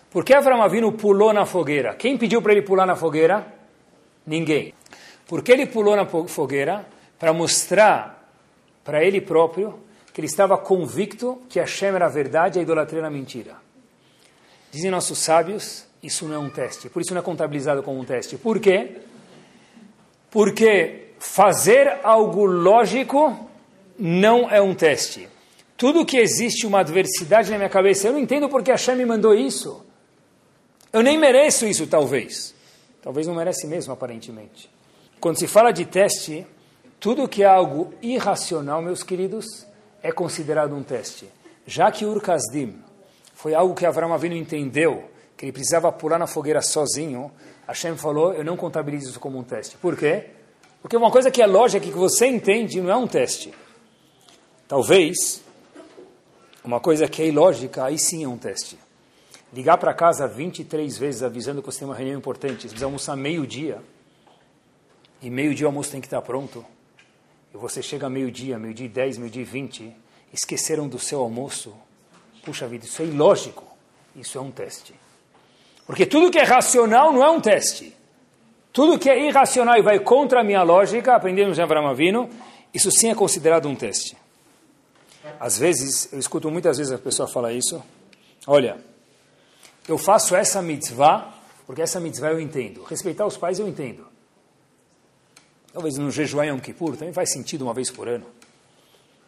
[0.09, 1.93] Por que Avram Avinu pulou na fogueira?
[1.95, 3.45] Quem pediu para ele pular na fogueira?
[4.25, 4.73] Ninguém.
[5.27, 6.87] Por que ele pulou na fogueira?
[7.19, 8.31] Para mostrar
[8.85, 9.81] para ele próprio
[10.13, 13.70] que ele estava convicto que Hashem era a verdade e a idolatria era mentira.
[14.71, 16.89] Dizem nossos sábios, isso não é um teste.
[16.89, 18.37] Por isso não é contabilizado como um teste.
[18.37, 18.99] Por quê?
[20.31, 23.49] Porque fazer algo lógico
[23.99, 25.29] não é um teste.
[25.77, 29.07] Tudo que existe uma adversidade na minha cabeça, eu não entendo porque a Hashem me
[29.07, 29.85] mandou isso.
[30.93, 32.55] Eu nem mereço isso, talvez.
[33.03, 34.71] Talvez não merece mesmo, aparentemente.
[35.19, 36.47] Quando se fala de teste,
[36.99, 39.67] tudo que é algo irracional, meus queridos,
[40.03, 41.29] é considerado um teste.
[41.67, 42.75] Já que Ur Kasdim
[43.41, 47.33] foi algo que Avram Avinu entendeu, que ele precisava pular na fogueira sozinho,
[47.67, 49.79] Hashem falou, eu não contabilizo isso como um teste.
[49.79, 50.27] Por quê?
[50.83, 53.55] Porque uma coisa que é lógica, que você entende, não é um teste.
[54.69, 55.43] Talvez,
[56.63, 58.79] uma coisa que é ilógica, aí sim é um teste.
[59.55, 63.17] Ligar para casa 23 vezes avisando que você tem uma reunião importante, você precisa almoçar
[63.17, 63.81] meio-dia,
[65.23, 66.63] e meio-dia o almoço tem que estar pronto,
[67.55, 69.97] e você chega meio-dia, meio-dia e 10, meio-dia e 20,
[70.31, 71.75] esqueceram do seu almoço,
[72.43, 73.65] puxa vida, isso é ilógico,
[74.17, 74.95] isso é um teste.
[75.87, 77.97] Porque tudo que é racional não é um teste.
[78.73, 82.31] Tudo que é irracional e vai contra a minha lógica, aprendemos em Avraham Avino,
[82.73, 84.17] isso sim é considerado um teste.
[85.39, 87.83] Às vezes, eu escuto muitas vezes a pessoa falar isso,
[88.47, 88.79] olha,
[89.89, 91.35] eu faço essa mitzvah,
[91.67, 92.85] porque essa mitzvah eu entendo.
[92.85, 94.07] Respeitar os pais eu entendo.
[95.73, 98.27] Talvez no jejuar Yom Kippur também faz sentido uma vez por ano.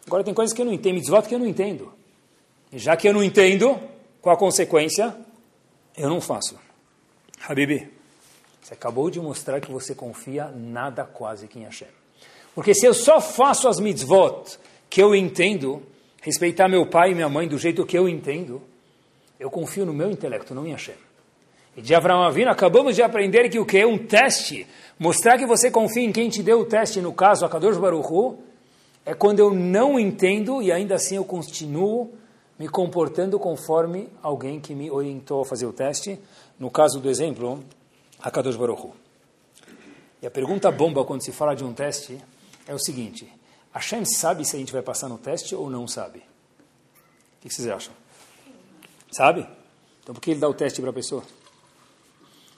[0.07, 1.93] Agora tem coisas que eu não entendo, mitzvot que eu não entendo.
[2.73, 3.79] Já que eu não entendo,
[4.21, 5.15] qual a consequência?
[5.97, 6.59] Eu não faço.
[7.47, 7.91] Habibi,
[8.63, 11.89] você acabou de mostrar que você confia nada quase que em Hashem.
[12.55, 14.59] Porque se eu só faço as mitzvot
[14.89, 15.83] que eu entendo,
[16.23, 18.63] respeitar meu pai e minha mãe do jeito que eu entendo,
[19.39, 20.95] eu confio no meu intelecto, não em Hashem.
[21.77, 24.67] E de Avraham Avinu, acabamos de aprender que o que é um teste,
[24.99, 28.07] mostrar que você confia em quem te deu o teste, no caso, a Kadosh Baruch
[28.11, 28.39] Hu,
[29.05, 32.13] é quando eu não entendo e ainda assim eu continuo
[32.59, 36.19] me comportando conforme alguém que me orientou a fazer o teste.
[36.59, 37.63] No caso do exemplo,
[38.21, 38.95] Hakadosh Baruch Hu.
[40.21, 42.23] E a pergunta bomba quando se fala de um teste
[42.67, 43.33] é o seguinte:
[43.73, 46.19] Hashem sabe se a gente vai passar no teste ou não sabe?
[46.19, 47.93] O que vocês acham?
[49.11, 49.47] Sabe?
[50.03, 51.25] Então por que ele dá o teste para a pessoa?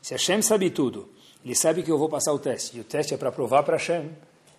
[0.03, 1.09] Se Hashem sabe tudo,
[1.43, 3.77] ele sabe que eu vou passar o teste, e o teste é para provar para
[3.77, 4.11] Hashem,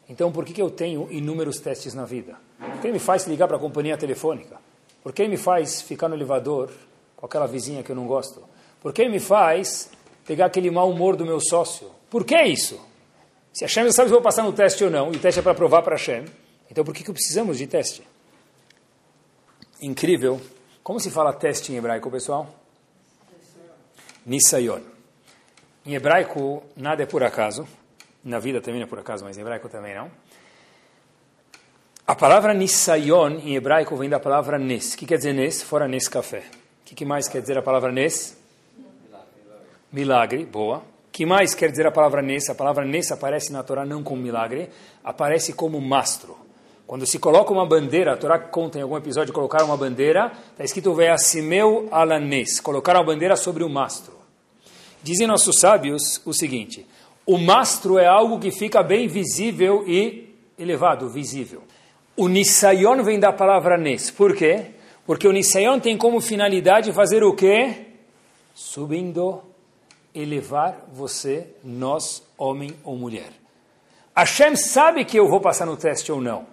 [0.10, 2.38] então por que, que eu tenho inúmeros testes na vida?
[2.58, 4.60] Por que ele me faz ligar para a companhia telefônica?
[5.06, 6.72] Por que ele me faz ficar no elevador
[7.16, 8.44] com aquela vizinha que eu não gosto?
[8.82, 9.92] Por que ele me faz
[10.26, 11.92] pegar aquele mau humor do meu sócio?
[12.10, 12.84] Por que isso?
[13.54, 15.40] Se Hashem não sabe se eu vou passar no teste ou não, e o teste
[15.40, 16.26] é para provar para Hashem,
[16.72, 18.02] então por que, que precisamos de teste?
[19.80, 20.42] Incrível.
[20.82, 22.50] Como se fala teste em hebraico, pessoal?
[24.26, 24.82] Nisayon.
[25.86, 27.68] Em hebraico, nada é por acaso.
[28.24, 30.10] Na vida também não é por acaso, mas em hebraico também não.
[32.08, 34.94] A palavra nisayon em hebraico vem da palavra nes.
[34.94, 35.64] O que quer dizer nes?
[35.64, 36.44] Fora nes café.
[36.82, 38.38] O que, mais quer dizer a palavra nes?
[39.92, 40.46] Milagre.
[40.46, 40.78] Boa.
[40.78, 42.48] O que mais quer dizer a palavra nes?
[42.48, 44.70] A palavra nes aparece na Torá não como milagre,
[45.04, 46.38] aparece como mastro.
[46.86, 50.64] Quando se coloca uma bandeira, a Torá conta em algum episódio colocar uma bandeira, está
[50.64, 54.14] escrito Veasimeu alanes, colocar uma bandeira sobre o mastro.
[55.02, 56.86] Dizem nossos sábios o seguinte:
[57.26, 61.65] o mastro é algo que fica bem visível e elevado, visível.
[62.18, 64.10] O nisayon vem da palavra nes.
[64.10, 64.72] Por quê?
[65.06, 67.88] Porque o nisayon tem como finalidade fazer o quê?
[68.54, 69.44] Subindo,
[70.14, 73.32] elevar você, nós, homem ou mulher.
[74.16, 76.48] Hashem sabe que eu vou passar no teste ou não,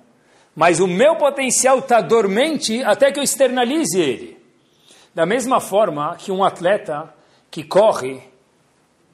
[0.54, 4.36] mas o meu potencial está dormente até que eu externalize ele.
[5.14, 7.14] Da mesma forma que um atleta
[7.50, 8.20] que corre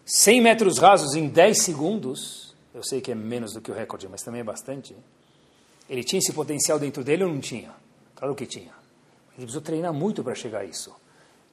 [0.07, 4.09] 100 metros rasos em 10 segundos, eu sei que é menos do que o recorde,
[4.09, 4.97] mas também é bastante.
[5.89, 7.71] Ele tinha esse potencial dentro dele ou não tinha?
[8.15, 8.73] Claro que tinha.
[9.37, 10.95] Ele precisou treinar muito para chegar a isso.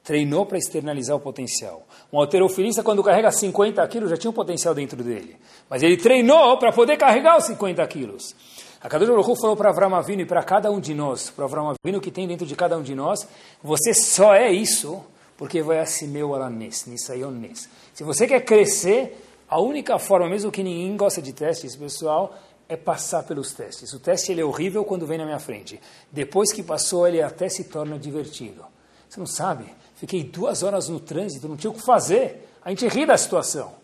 [0.02, 1.86] Treinou para externalizar o potencial.
[2.12, 5.36] Um alterofilista, quando carrega 50 quilos, já tinha um potencial dentro dele.
[5.68, 8.34] Mas ele treinou para poder carregar os 50 quilos.
[8.80, 11.70] A Kadosh Baruch falou para Avram Avinu e para cada um de nós, para Avram
[11.70, 13.26] Avinu que tem dentro de cada um de nós,
[13.62, 15.02] você só é isso
[15.36, 17.68] porque vai assim meu alanes, nisayones.
[17.92, 19.16] Se você quer crescer,
[19.48, 22.34] a única forma, mesmo que ninguém gosta de testes, pessoal,
[22.68, 23.92] é passar pelos testes.
[23.92, 25.80] O teste ele é horrível quando vem na minha frente.
[26.10, 28.64] Depois que passou, ele até se torna divertido.
[29.08, 29.72] Você não sabe?
[29.96, 32.48] Fiquei duas horas no trânsito, não tinha o que fazer.
[32.64, 33.74] A gente ri da situação.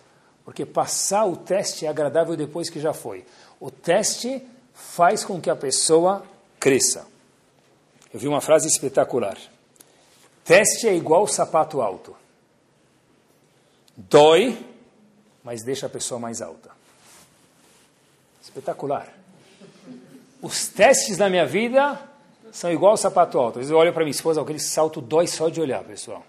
[0.44, 3.24] Porque passar o teste é agradável depois que já foi.
[3.60, 4.42] O teste
[4.74, 6.24] faz com que a pessoa
[6.58, 7.06] cresça.
[8.12, 9.38] Eu vi uma frase espetacular.
[10.44, 12.16] Teste é igual sapato alto.
[13.96, 14.58] Dói,
[15.44, 16.81] mas deixa a pessoa mais alta.
[18.42, 19.08] Espetacular.
[20.42, 21.98] Os testes na minha vida
[22.50, 23.58] são igual sapato alto.
[23.58, 26.24] Às vezes eu olho para minha esposa, aquele salto dói só de olhar, pessoal.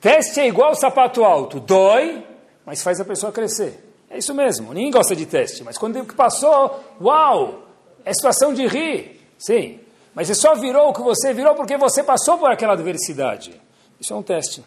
[0.00, 1.60] Teste é igual sapato alto.
[1.60, 2.26] Dói,
[2.64, 3.84] mas faz a pessoa crescer.
[4.10, 4.72] É isso mesmo.
[4.72, 7.62] Ninguém gosta de teste, mas quando passou, uau!
[8.04, 9.80] É situação de rir, sim.
[10.14, 13.60] Mas você só virou o que você virou porque você passou por aquela adversidade.
[13.98, 14.62] Isso é um teste.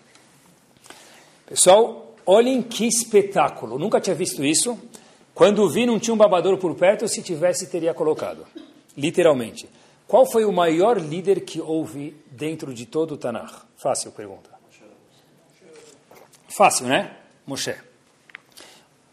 [1.45, 3.77] Pessoal, olhem que espetáculo.
[3.79, 4.77] Nunca tinha visto isso.
[5.37, 7.07] Quando vi, não tinha um babador por perto.
[7.07, 8.47] Se tivesse, teria colocado.
[8.97, 9.69] Literalmente.
[10.07, 13.53] Qual foi o maior líder que houve dentro de todo o Tanakh?
[13.75, 14.49] Fácil pergunta.
[16.49, 17.17] Fácil, né?
[17.45, 17.75] Moshe.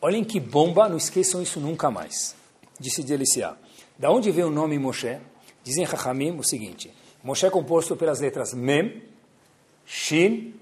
[0.01, 2.35] Olhem que bomba, não esqueçam isso nunca mais.
[2.81, 3.59] De se deliciar.
[3.99, 5.19] Da onde veio o nome Moshe?
[5.63, 6.91] Dizem Chachamim o seguinte:
[7.23, 9.03] Moshe é composto pelas letras Mem,
[9.85, 10.55] Shin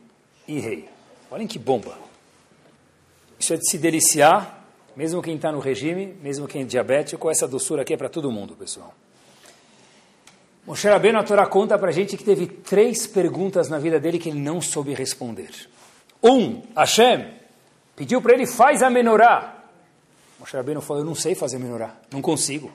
[0.48, 0.88] e Rei.
[1.30, 1.96] Olhem que bomba.
[3.38, 4.61] Isso é de se deliciar,
[4.96, 8.30] mesmo quem está no regime, mesmo quem é diabético, essa doçura aqui é para todo
[8.30, 8.94] mundo, pessoal.
[10.66, 14.18] Moshe Rabbeinu, a Torá conta para a gente que teve três perguntas na vida dele
[14.18, 15.50] que ele não soube responder.
[16.22, 17.32] Um, Hashem
[17.96, 19.64] pediu para ele, faz a menorá.
[20.38, 22.70] Moshe Rabbeinu falou, eu não sei fazer menorá, não consigo.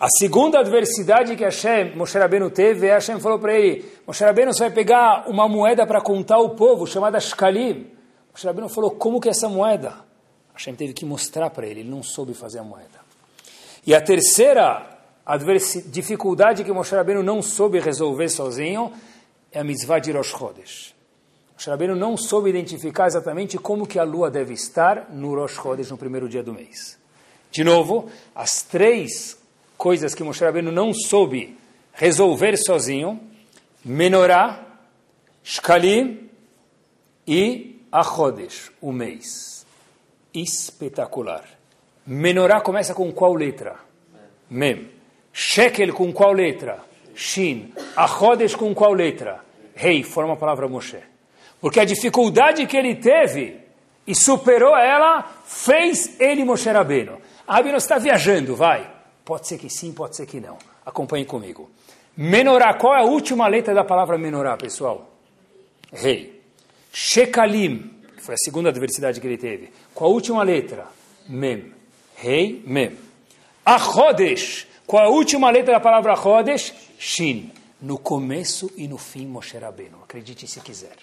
[0.00, 4.52] A segunda adversidade que Hashem, Moshe Rabbeinu teve, é Hashem falou para ele, Moshe Rabbeinu,
[4.52, 7.86] você vai pegar uma moeda para contar o povo, chamada Shkalim.
[8.32, 10.07] Moshe Rabbeinu falou, como que é essa moeda?
[10.58, 12.98] Hashem teve que mostrar para ele, ele não soube fazer a moeda.
[13.86, 14.98] E a terceira
[15.86, 18.92] dificuldade que Moshe Rabbeinu não soube resolver sozinho
[19.52, 20.94] é a mitzvah de Rosh Chodesh.
[21.54, 25.90] Moshe Rabbeinu não soube identificar exatamente como que a lua deve estar no Rosh Chodesh,
[25.90, 26.98] no primeiro dia do mês.
[27.52, 29.38] De novo, as três
[29.76, 31.56] coisas que Moshe Rabbeinu não soube
[31.92, 33.20] resolver sozinho,
[33.84, 34.66] Menorá,
[35.44, 36.28] Shkalim
[37.24, 39.57] e Achodesh, o mês.
[40.42, 41.44] Espetacular.
[42.06, 43.76] Menorá começa com qual letra?
[44.50, 44.90] Mem.
[45.32, 46.78] Shekel com qual letra?
[47.14, 47.72] Shin.
[47.96, 49.44] Achodesh com qual letra?
[49.74, 50.98] Rei, forma a palavra Moshe.
[51.60, 53.58] Porque a dificuldade que ele teve
[54.06, 57.20] e superou ela, fez ele Moshe Rabbeinu.
[57.46, 58.90] Rabino está viajando, vai.
[59.24, 60.56] Pode ser que sim, pode ser que não.
[60.84, 61.70] Acompanhe comigo.
[62.16, 65.10] Menorá, qual é a última letra da palavra menorá, pessoal?
[65.92, 66.42] Rei.
[66.92, 69.70] Shekalim, que foi a segunda adversidade que ele teve.
[69.98, 70.86] Qual a última letra?
[71.28, 71.74] Mem.
[72.14, 72.96] Rei, mem.
[73.66, 76.72] Achodesh, qual a última letra da palavra Chodesh?
[76.96, 77.50] Shin.
[77.82, 79.98] No começo e no fim, Moshe Rabbeinu.
[80.04, 80.96] Acredite se quiser.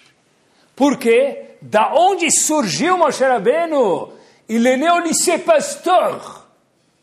[0.74, 1.56] Por quê?
[1.60, 4.14] Da onde surgiu Moshe Rabbeinu?
[4.48, 6.48] Il est né au lycée Pasteur.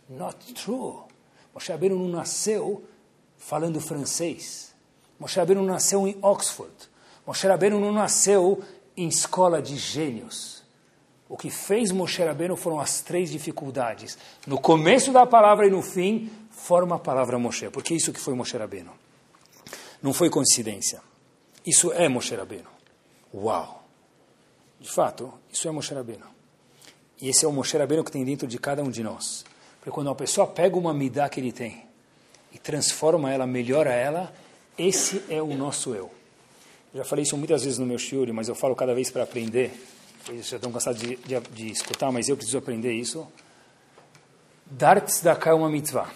[0.10, 0.96] Not true.
[1.54, 2.84] Moshe Rabbeinu não nasceu
[3.38, 4.74] falando francês.
[5.20, 6.74] Moshe Rabbeinu nasceu em Oxford.
[7.24, 8.64] Moshe Rabbeinu não nasceu
[8.98, 10.63] em escola de gênios.
[11.34, 14.20] O que fez Moshe Rabbeinu foram as três dificuldades.
[14.46, 18.36] No começo da palavra e no fim, forma a palavra Moshe, porque isso que foi
[18.36, 18.92] Moshe Rabbeinu.
[20.00, 21.02] Não foi coincidência.
[21.66, 22.70] Isso é Moshe Rabbeinu.
[23.34, 23.84] Uau!
[24.80, 26.28] De fato, isso é Moshe Rabbeinu.
[27.20, 29.44] E esse é o Moshe Rabbeinu que tem dentro de cada um de nós.
[29.80, 31.84] Porque quando uma pessoa pega uma midá que ele tem
[32.52, 34.32] e transforma ela, melhora ela,
[34.78, 36.12] esse é o nosso eu.
[36.94, 39.24] Eu já falei isso muitas vezes no meu shiuri, mas eu falo cada vez para
[39.24, 39.93] aprender.
[40.26, 43.28] Vocês já estão cansados de, de, de, escutar, mas eu preciso aprender isso.
[44.66, 46.10] Dar tzedakah é uma mitzvah.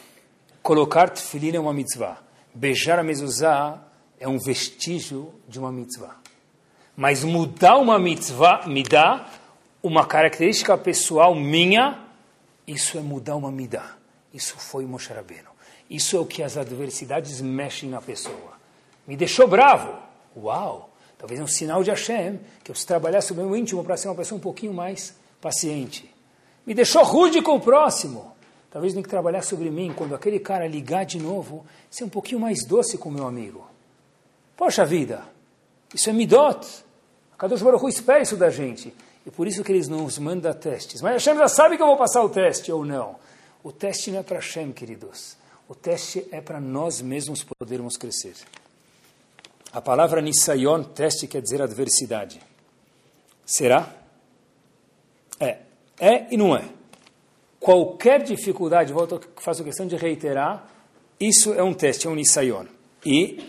[0.64, 2.18] Colocar tefilin é uma mitzvah.
[2.54, 3.82] Beijar a mezuzá
[4.18, 6.16] é um vestígio de uma mitzvah.
[6.96, 9.30] Mas mudar uma mitzvah, me dá
[9.84, 12.00] uma característica pessoal minha,
[12.66, 13.98] isso é mudar uma midá.
[14.34, 15.50] Isso foi Moshe Rabbeinu.
[15.90, 18.54] Isso é o que as adversidades mexem na pessoa.
[19.06, 19.94] Me deixou bravo.
[20.36, 20.94] Uau!
[21.18, 23.98] Talvez é um sinal de Hashem, que eu preciso trabalhar sobre o meu íntimo para
[23.98, 26.14] ser uma pessoa um pouquinho mais paciente.
[26.66, 28.36] Me deixou rude com o próximo.
[28.70, 32.40] Talvez tenha que trabalhar sobre mim quando aquele cara ligar de novo, ser um pouquinho
[32.40, 33.66] mais doce com o meu amigo.
[34.56, 35.24] Poxa vida,
[35.94, 36.68] isso é midot.
[37.34, 38.94] A Kadosh Baruch espera isso da gente.
[39.26, 41.02] E por isso que eles não nos mandam testes.
[41.02, 43.16] Mas Hashem já sabe que eu vou passar o teste ou não.
[43.64, 45.36] O teste não é para Hashem, queridos.
[45.68, 48.36] O teste é para nós mesmos podermos crescer.
[49.72, 52.40] A palavra Nisayon, teste, quer dizer adversidade.
[53.46, 53.94] Será?
[55.40, 55.60] É.
[56.00, 56.78] É e não é
[57.68, 60.66] qualquer dificuldade, volto, faço questão de reiterar,
[61.20, 62.66] isso é um teste, é um nisayon.
[63.06, 63.46] E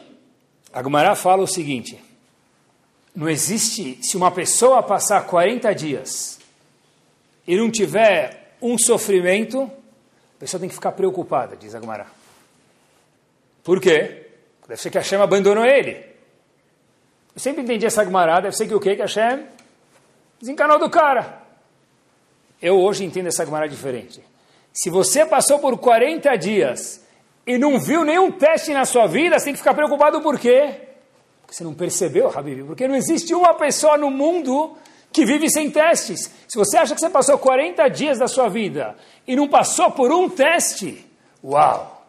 [0.73, 2.03] a Gemara fala o seguinte,
[3.15, 6.41] não existe, se uma pessoa passar 40 dias
[7.47, 12.07] e não tiver um sofrimento, a pessoa tem que ficar preocupada, diz a Gemara.
[13.63, 14.28] Por quê?
[14.69, 16.05] Deve ser que Hashem abandonou ele.
[17.35, 18.95] Eu sempre entendi essa Gemara, deve ser que o quê?
[18.95, 19.47] Que Hashem
[20.39, 21.43] desencanou do cara.
[22.61, 24.23] Eu hoje entendo essa Gemara diferente.
[24.73, 27.05] Se você passou por 40 dias
[27.47, 30.75] e não viu nenhum teste na sua vida, você tem que ficar preocupado por quê?
[31.41, 32.67] Porque você não percebeu, Habib.
[32.67, 34.77] Porque não existe uma pessoa no mundo
[35.11, 36.31] que vive sem testes.
[36.47, 38.95] Se você acha que você passou 40 dias da sua vida
[39.27, 41.09] e não passou por um teste,
[41.43, 42.05] Uau!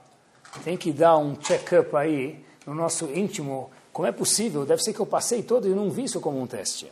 [0.64, 3.72] Tem que dar um check-up aí no nosso íntimo.
[3.92, 4.64] Como é possível?
[4.64, 6.92] Deve ser que eu passei todo e não vi isso como um teste.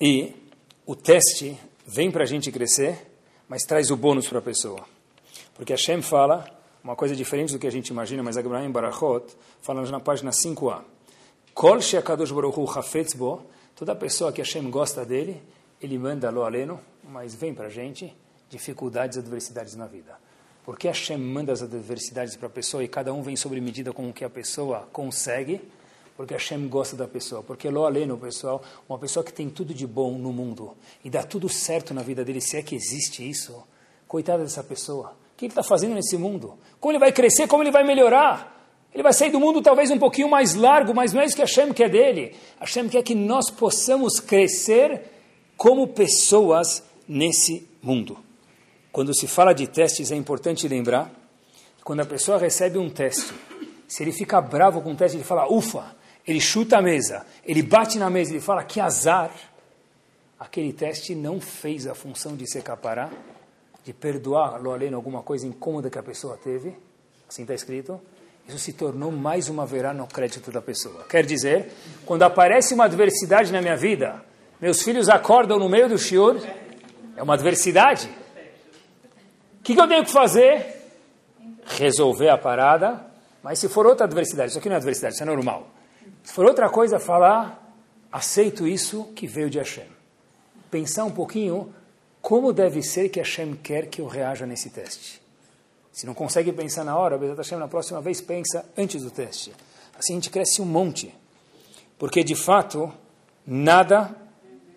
[0.00, 0.32] E
[0.86, 3.10] o teste vem para a gente crescer,
[3.48, 4.84] mas traz o bônus para a pessoa.
[5.54, 6.48] Porque Hashem fala
[6.82, 9.24] uma coisa diferente do que a gente imagina, mas Abraham Barachot
[9.60, 10.82] fala na página 5a.
[11.52, 11.78] Kol
[12.32, 13.42] baruch
[13.74, 15.42] toda pessoa que Hashem gosta dele,
[15.82, 18.16] ele manda lo aleno, mas vem para a gente
[18.48, 20.16] dificuldades e adversidades na vida.
[20.66, 24.10] Porque Hashem manda as adversidades para a pessoa e cada um vem sobre medida com
[24.10, 25.60] o que a pessoa consegue,
[26.16, 27.40] porque Hashem gosta da pessoa.
[27.40, 31.22] Porque lo aleno, pessoal, uma pessoa que tem tudo de bom no mundo e dá
[31.22, 33.62] tudo certo na vida dele, se é que existe isso,
[34.08, 35.10] coitada dessa pessoa.
[35.34, 36.58] O que ele está fazendo nesse mundo?
[36.80, 37.46] Como ele vai crescer?
[37.46, 38.52] Como ele vai melhorar?
[38.92, 41.42] Ele vai sair do mundo talvez um pouquinho mais largo, mas não é isso que
[41.42, 42.34] Hashem quer dele.
[42.58, 45.00] Hashem quer que nós possamos crescer
[45.56, 48.25] como pessoas nesse mundo.
[48.96, 51.10] Quando se fala de testes, é importante lembrar
[51.76, 53.30] que quando a pessoa recebe um teste,
[53.86, 55.94] se ele fica bravo com o teste, ele fala, ufa,
[56.26, 59.30] ele chuta a mesa, ele bate na mesa, ele fala que azar.
[60.40, 62.64] Aquele teste não fez a função de se
[63.84, 66.74] de perdoar lo além alguma coisa incômoda que a pessoa teve.
[67.28, 68.00] Assim está escrito.
[68.48, 71.04] Isso se tornou mais uma verá no crédito da pessoa.
[71.06, 71.70] Quer dizer,
[72.06, 74.24] quando aparece uma adversidade na minha vida,
[74.58, 76.40] meus filhos acordam no meio do shiur,
[77.14, 78.08] é uma adversidade.
[79.66, 80.64] Que, que eu tenho que fazer?
[81.64, 83.04] Resolver a parada.
[83.42, 85.66] Mas se for outra adversidade, isso aqui não é adversidade, isso é normal.
[86.22, 87.74] Se for outra coisa, falar,
[88.12, 89.88] aceito isso que veio de Hashem.
[90.70, 91.74] Pensar um pouquinho
[92.22, 95.20] como deve ser que Hashem quer que eu reaja nesse teste.
[95.90, 99.52] Se não consegue pensar na hora, Bezat Hashem, na próxima vez pensa antes do teste.
[99.98, 101.12] Assim a gente cresce um monte.
[101.98, 102.92] Porque, de fato,
[103.44, 104.14] nada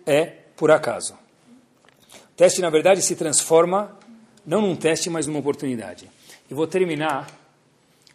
[0.04, 0.24] é
[0.56, 1.14] por acaso.
[1.14, 3.99] O teste, na verdade, se transforma
[4.46, 6.10] não num teste, mas numa oportunidade.
[6.50, 7.30] E vou terminar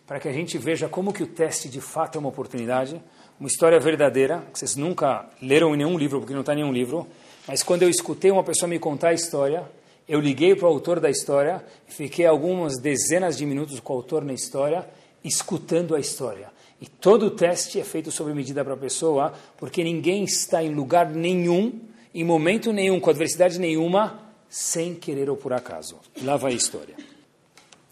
[0.05, 3.01] para que a gente veja como que o teste de fato é uma oportunidade
[3.39, 6.71] uma história verdadeira, que vocês nunca leram em nenhum livro, porque não está em nenhum
[6.71, 7.05] livro,
[7.47, 9.63] mas quando eu escutei uma pessoa me contar a história,
[10.07, 14.23] eu liguei para o autor da história fiquei algumas dezenas de minutos com o autor
[14.23, 14.88] na história,
[15.23, 16.47] escutando a história.
[16.80, 20.73] E todo o teste é feito sobre medida para a pessoa, porque ninguém está em
[20.73, 21.73] lugar nenhum,
[22.13, 24.19] em momento nenhum, com adversidade nenhuma,
[24.50, 26.00] sem querer ou por acaso.
[26.22, 26.96] Lá vai a história.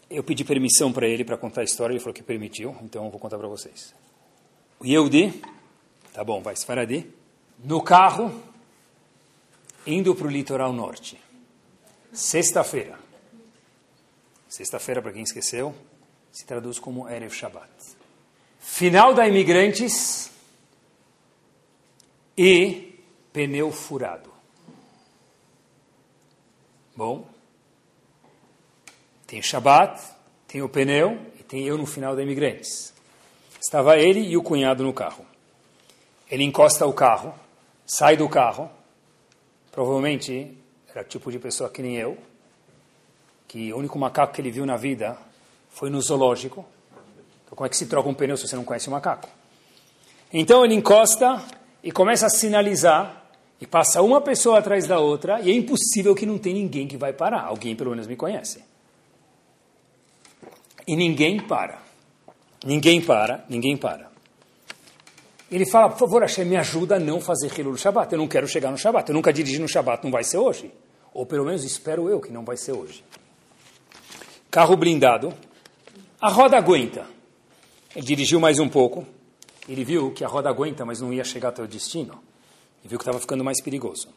[0.09, 3.11] Eu pedi permissão para ele para contar a história, ele falou que permitiu, então eu
[3.11, 3.93] vou contar para vocês.
[4.79, 5.41] O Yehudi,
[6.13, 7.07] tá bom, vai Sfaradi,
[7.63, 8.31] no carro,
[9.87, 11.19] indo para o litoral norte.
[12.11, 12.99] Sexta-feira.
[14.47, 15.73] Sexta-feira, para quem esqueceu,
[16.31, 17.71] se traduz como Erev Shabbat.
[18.59, 20.31] Final da Imigrantes
[22.37, 22.99] e
[23.31, 24.32] pneu furado.
[26.95, 27.27] Bom,
[29.25, 29.99] tem Shabbat,
[30.47, 32.93] tem o pneu e tem eu no final da Imigrantes.
[33.59, 35.25] Estava ele e o cunhado no carro.
[36.29, 37.33] Ele encosta o carro,
[37.85, 38.69] sai do carro.
[39.71, 40.55] Provavelmente
[40.87, 42.15] era o tipo de pessoa que nem eu,
[43.47, 45.17] que o único macaco que ele viu na vida
[45.69, 46.63] foi no zoológico.
[47.43, 49.27] Então, como é que se troca um pneu se você não conhece o macaco?
[50.31, 51.43] Então ele encosta
[51.81, 53.22] e começa a sinalizar
[53.63, 56.97] e passa uma pessoa atrás da outra e é impossível que não tenha ninguém que
[56.97, 57.45] vai parar.
[57.45, 58.61] Alguém pelo menos me conhece.
[60.85, 61.81] E ninguém para.
[62.65, 64.11] Ninguém para, ninguém para.
[65.49, 68.11] Ele fala, por favor, Hashem, me ajuda a não fazer Hilul Shabbat.
[68.11, 69.07] Eu não quero chegar no Shabbat.
[69.07, 70.69] Eu nunca dirigi no Shabbat, não vai ser hoje.
[71.13, 73.01] Ou pelo menos espero eu que não vai ser hoje.
[74.51, 75.33] Carro blindado.
[76.19, 77.05] A roda aguenta.
[77.95, 79.07] Ele dirigiu mais um pouco.
[79.69, 82.21] Ele viu que a roda aguenta, mas não ia chegar até o destino.
[82.83, 84.09] E viu que estava ficando mais perigoso.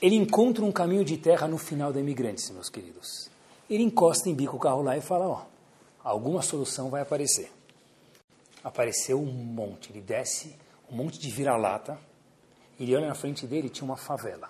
[0.00, 3.30] Ele encontra um caminho de terra no final da Imigrantes, meus queridos.
[3.68, 5.42] Ele encosta em bico o carro lá e fala, ó,
[6.02, 7.52] alguma solução vai aparecer.
[8.64, 10.56] Apareceu um monte, ele desce
[10.90, 11.98] um monte de vira-lata,
[12.78, 14.48] ele olha na frente dele tinha uma favela.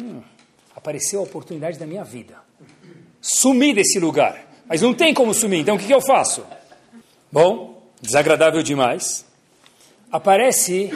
[0.00, 0.22] Hum,
[0.74, 2.38] apareceu a oportunidade da minha vida.
[3.20, 6.46] Sumi desse lugar, mas não tem como sumir, então o que, que eu faço?
[7.32, 9.24] Bom, desagradável demais.
[10.12, 10.90] Aparece,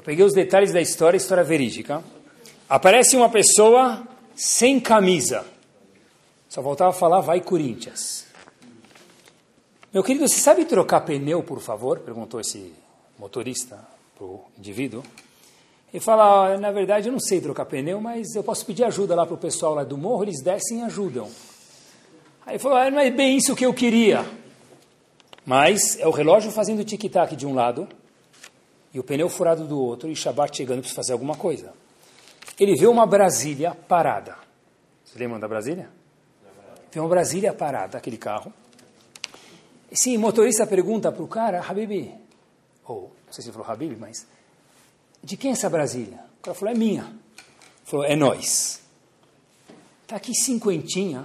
[0.00, 2.02] eu peguei os detalhes da história, história verídica.
[2.66, 4.02] Aparece uma pessoa
[4.34, 5.44] sem camisa
[6.50, 8.26] só voltava a falar, vai Corinthians.
[9.94, 12.00] Meu querido, você sabe trocar pneu, por favor?
[12.00, 12.72] Perguntou esse
[13.16, 13.78] motorista
[14.16, 15.04] para o indivíduo.
[15.94, 19.24] Ele fala, na verdade, eu não sei trocar pneu, mas eu posso pedir ajuda lá
[19.24, 21.30] para o pessoal lá do morro, eles descem e ajudam.
[22.44, 24.26] Aí ele falou, ah, não é bem isso que eu queria.
[25.46, 27.86] Mas é o relógio fazendo tic-tac de um lado
[28.92, 31.72] e o pneu furado do outro e Shabbat chegando para fazer alguma coisa.
[32.58, 34.36] Ele vê uma Brasília parada.
[35.04, 35.90] Você lembra da Brasília?
[36.92, 38.52] Vem uma Brasília parada, aquele carro.
[39.92, 42.14] Sim, motorista pergunta para o cara, Habibi,
[42.84, 44.26] ou não sei se ele falou Habibi, mas
[45.22, 46.18] de quem é essa Brasília?
[46.38, 47.02] O cara falou, é minha.
[47.02, 48.80] Ele falou, é nós.
[50.02, 51.24] Está aqui cinquentinha.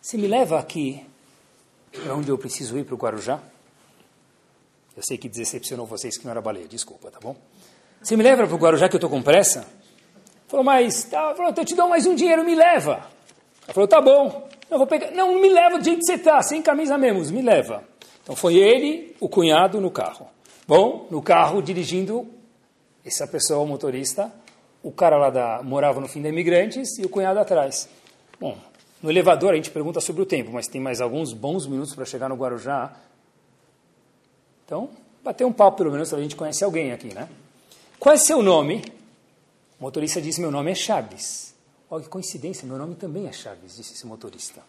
[0.00, 1.04] Você me leva aqui
[1.92, 3.40] para onde eu preciso ir para o Guarujá?
[5.00, 7.34] Eu sei que decepcionou vocês que não era baleia, desculpa, tá bom?
[8.02, 9.66] Você me leva para o Guarujá que eu estou com pressa?
[10.46, 13.08] Falou, mas tá, falou, então eu te dou mais um dinheiro, me leva.
[13.64, 15.10] Ela falou, tá bom, eu vou pegar.
[15.12, 17.82] Não, me leva do jeito que você está, sem camisa mesmo, me leva.
[18.22, 20.28] Então foi ele, o cunhado, no carro.
[20.68, 22.28] Bom, no carro, dirigindo,
[23.02, 24.30] essa pessoa, o motorista,
[24.82, 27.88] o cara lá da, morava no fim da Imigrantes e o cunhado atrás.
[28.38, 28.58] Bom,
[29.02, 32.04] no elevador a gente pergunta sobre o tempo, mas tem mais alguns bons minutos para
[32.04, 32.94] chegar no Guarujá.
[34.70, 34.88] Então,
[35.24, 37.28] bater um papo pelo menos, a gente conhece alguém aqui, né?
[37.98, 38.84] Qual é seu nome?
[39.80, 41.52] O motorista disse: Meu nome é Chaves.
[41.90, 44.60] Olha que coincidência, meu nome também é Chaves, disse esse motorista.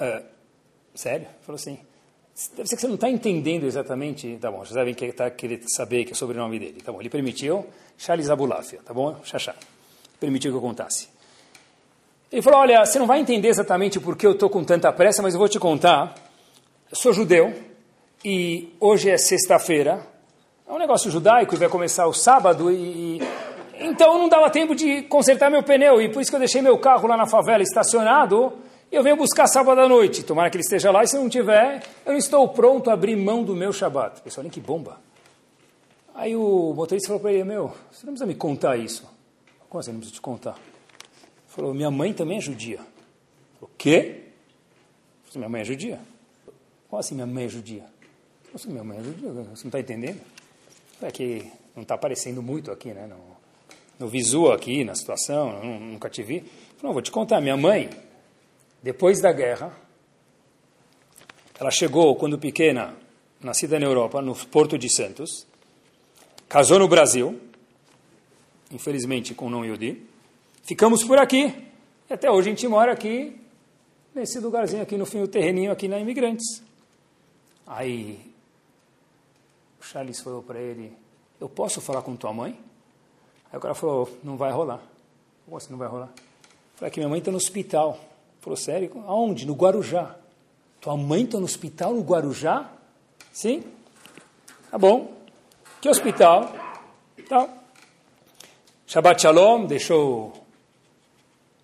[0.00, 0.24] Uh,
[0.94, 1.26] sério?
[1.44, 1.76] Falou assim.
[2.56, 4.38] Deve ser que você não está entendendo exatamente.
[4.40, 6.80] Tá bom, já sabem que está querendo saber que é o sobrenome dele.
[6.82, 7.66] Tá bom, ele permitiu
[7.98, 9.16] Charles Abulafia, tá bom?
[9.24, 9.56] Xaxá.
[10.20, 11.08] Permitiu que eu contasse.
[12.30, 15.20] Ele falou: Olha, você não vai entender exatamente por que eu estou com tanta pressa,
[15.20, 16.14] mas eu vou te contar.
[16.88, 17.71] Eu sou judeu
[18.24, 20.06] e hoje é sexta-feira
[20.66, 23.22] é um negócio judaico e vai começar o sábado e, e,
[23.80, 26.78] então não dava tempo de consertar meu pneu e por isso que eu deixei meu
[26.78, 28.52] carro lá na favela estacionado
[28.90, 30.22] e eu venho buscar sábado à noite.
[30.22, 33.16] Tomara que ele esteja lá e se não tiver, eu não estou pronto a abrir
[33.16, 34.20] mão do meu Shabat.
[34.20, 35.00] Pessoal, nem que bomba.
[36.14, 39.06] Aí o motorista falou para ele, meu, você não precisa me contar isso.
[39.68, 40.56] Como assim não precisa te contar?
[40.56, 42.80] Ele falou, minha mãe também é judia.
[43.60, 44.24] O quê?
[45.34, 46.00] Minha mãe é judia.
[46.88, 47.91] Como assim minha mãe é judia?
[48.54, 50.20] Assim, minha mãe você não está entendendo?
[51.00, 53.06] É que não está aparecendo muito aqui, né?
[53.06, 56.44] No, no aqui, na situação, nunca te vi.
[56.82, 57.88] Não, vou te contar, minha mãe,
[58.82, 59.72] depois da guerra,
[61.58, 62.94] ela chegou, quando pequena,
[63.40, 65.46] nascida na Europa, no Porto de Santos,
[66.48, 67.40] casou no Brasil,
[68.70, 70.02] infelizmente com não Yudi,
[70.62, 71.54] ficamos por aqui,
[72.10, 73.34] e até hoje a gente mora aqui,
[74.14, 76.62] nesse lugarzinho aqui no fim do terreninho, aqui na Imigrantes.
[77.66, 78.31] Aí
[79.82, 80.96] o Charles falou para ele,
[81.40, 82.58] eu posso falar com tua mãe?
[83.50, 84.80] Aí o cara falou, não vai rolar.
[85.44, 86.08] Como assim não vai rolar?
[86.76, 87.98] Falei, que minha mãe está no hospital.
[88.40, 88.90] Falou, sério?
[89.06, 89.46] Aonde?
[89.46, 90.16] No Guarujá.
[90.80, 92.70] Tua mãe está no hospital no Guarujá?
[93.32, 93.64] Sim?
[94.70, 95.12] Tá bom.
[95.80, 96.52] Que hospital?
[97.28, 97.48] Tá.
[98.86, 100.32] Shabbat Shalom, deixou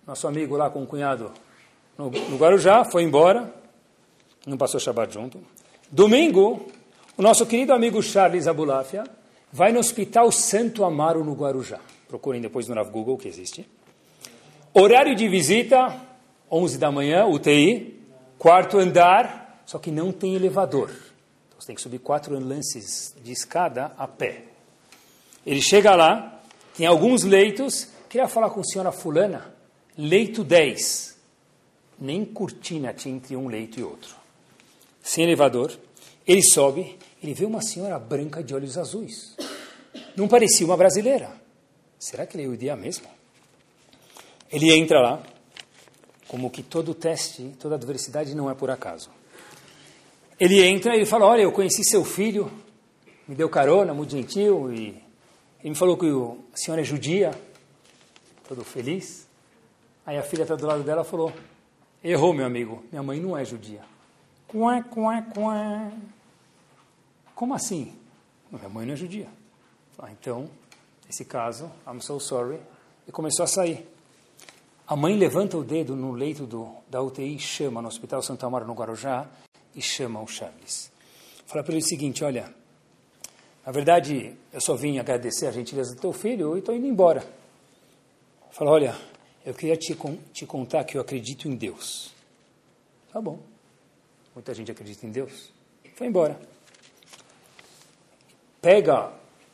[0.05, 1.31] nosso amigo lá com o cunhado
[1.97, 3.53] no, no Guarujá, foi embora,
[4.47, 5.39] não passou Shabbat junto.
[5.91, 6.65] Domingo,
[7.19, 9.03] o nosso querido amigo Charles Abulafia
[9.51, 11.77] vai no Hospital Santo Amaro, no Guarujá.
[12.07, 13.67] Procurem depois no Nav Google, que existe.
[14.73, 15.99] Horário de visita,
[16.49, 18.01] 11 da manhã, UTI,
[18.37, 20.91] quarto andar, só que não tem elevador.
[20.91, 24.43] Então você tem que subir quatro lances de escada a pé.
[25.45, 26.39] Ele chega lá,
[26.77, 29.53] tem alguns leitos, queria falar com a senhora fulana,
[29.97, 31.17] leito 10.
[31.99, 34.15] Nem cortina tinha entre um leito e outro.
[35.03, 35.77] Sem elevador,
[36.31, 39.35] ele sobe, ele vê uma senhora branca de olhos azuis.
[40.15, 41.31] Não parecia uma brasileira.
[41.97, 43.07] Será que ele é judia mesmo?
[44.51, 45.23] Ele entra lá,
[46.27, 49.09] como que todo teste, toda adversidade não é por acaso.
[50.39, 52.51] Ele entra e fala, olha, eu conheci seu filho,
[53.27, 55.01] me deu carona, muito gentil, e
[55.61, 56.05] ele me falou que
[56.53, 57.31] a senhora é judia,
[58.47, 59.27] todo feliz.
[60.05, 61.33] Aí a filha está do lado dela falou,
[62.03, 63.81] errou, meu amigo, minha mãe não é judia.
[64.47, 65.91] Quá, quá, quá.
[67.39, 67.95] Como assim?
[68.51, 69.29] Minha mãe não é judia.
[69.97, 70.49] Ah, então,
[71.05, 72.59] nesse caso, I'm so sorry.
[73.07, 73.87] E começou a sair.
[74.85, 78.67] A mãe levanta o dedo no leito do, da UTI, chama no Hospital Santa Amaro,
[78.67, 79.25] no Guarujá,
[79.73, 80.91] e chama o Charles.
[81.45, 82.53] Fala para ele o seguinte, olha,
[83.65, 87.25] na verdade, eu só vim agradecer a gentileza do teu filho e estou indo embora.
[88.51, 88.97] Fala, olha,
[89.45, 89.97] eu queria te,
[90.33, 92.11] te contar que eu acredito em Deus.
[93.13, 93.39] Tá bom.
[94.35, 95.53] Muita gente acredita em Deus.
[95.95, 96.37] Foi embora
[98.61, 99.11] pega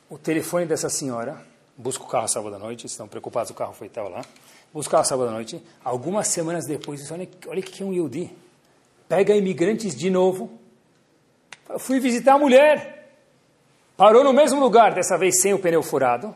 [0.09, 1.41] o telefone dessa senhora,
[1.77, 4.23] busca o carro sábado à noite, estão preocupados, o carro foi tal lá,
[4.73, 8.31] busca o carro sábado à noite, algumas semanas depois, olha, olha que é um Yudi,
[9.07, 10.51] pega imigrantes de novo,
[11.79, 13.11] fui visitar a mulher,
[13.97, 16.35] parou no mesmo lugar, dessa vez sem o pneu furado,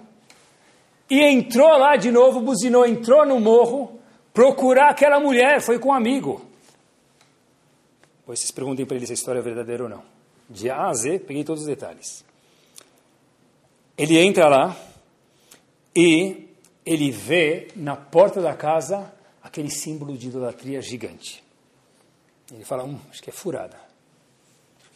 [1.09, 3.99] e entrou lá de novo, buzinou, entrou no morro,
[4.33, 6.45] procurar aquela mulher, foi com um amigo.
[8.27, 10.03] Vocês perguntem para ele se a história é verdadeira ou não.
[10.47, 12.23] De A a Z, peguei todos os detalhes.
[13.99, 14.77] Ele entra lá
[15.93, 16.47] e
[16.85, 21.43] ele vê na porta da casa aquele símbolo de idolatria gigante.
[22.49, 23.75] Ele fala, hum, acho que é furada.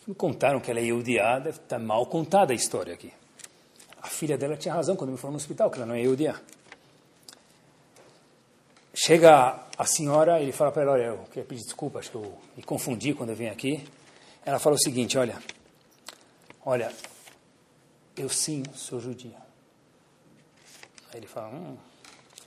[0.08, 3.12] Me contaram que ela é Yehudiá, deve estar tá mal contada a história aqui.
[4.02, 6.40] A filha dela tinha razão quando me falou no hospital que ela não é Yehudiá.
[8.94, 12.38] Chega a senhora, ele fala para ela, olha, eu queria pedir desculpa, acho que eu
[12.56, 13.84] me confundi quando eu vim aqui.
[14.46, 15.38] Ela fala o seguinte, olha,
[16.66, 16.90] olha,
[18.16, 19.38] eu sim sou judia.
[21.12, 21.78] Aí ele fala, hum,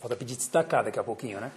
[0.00, 1.52] falta pedir destacar daqui a pouquinho, né?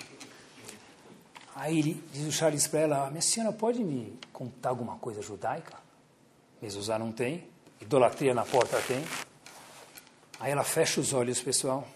[1.55, 5.78] Aí ele diz o Charles para ela, minha senhora pode me contar alguma coisa judaica?
[6.62, 7.47] Mezuzá não tem,
[7.82, 9.03] idolatria na porta tem.
[10.39, 11.88] Aí ela fecha os olhos, pessoal,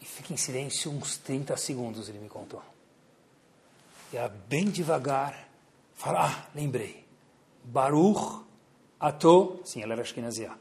[0.00, 2.62] e fica em silêncio uns 30 segundos, ele me contou.
[4.12, 5.48] E ela bem devagar
[5.94, 7.06] fala, ah, lembrei.
[7.62, 8.44] Baruch
[9.00, 10.52] Ato, sim, ela era Ashkenazia.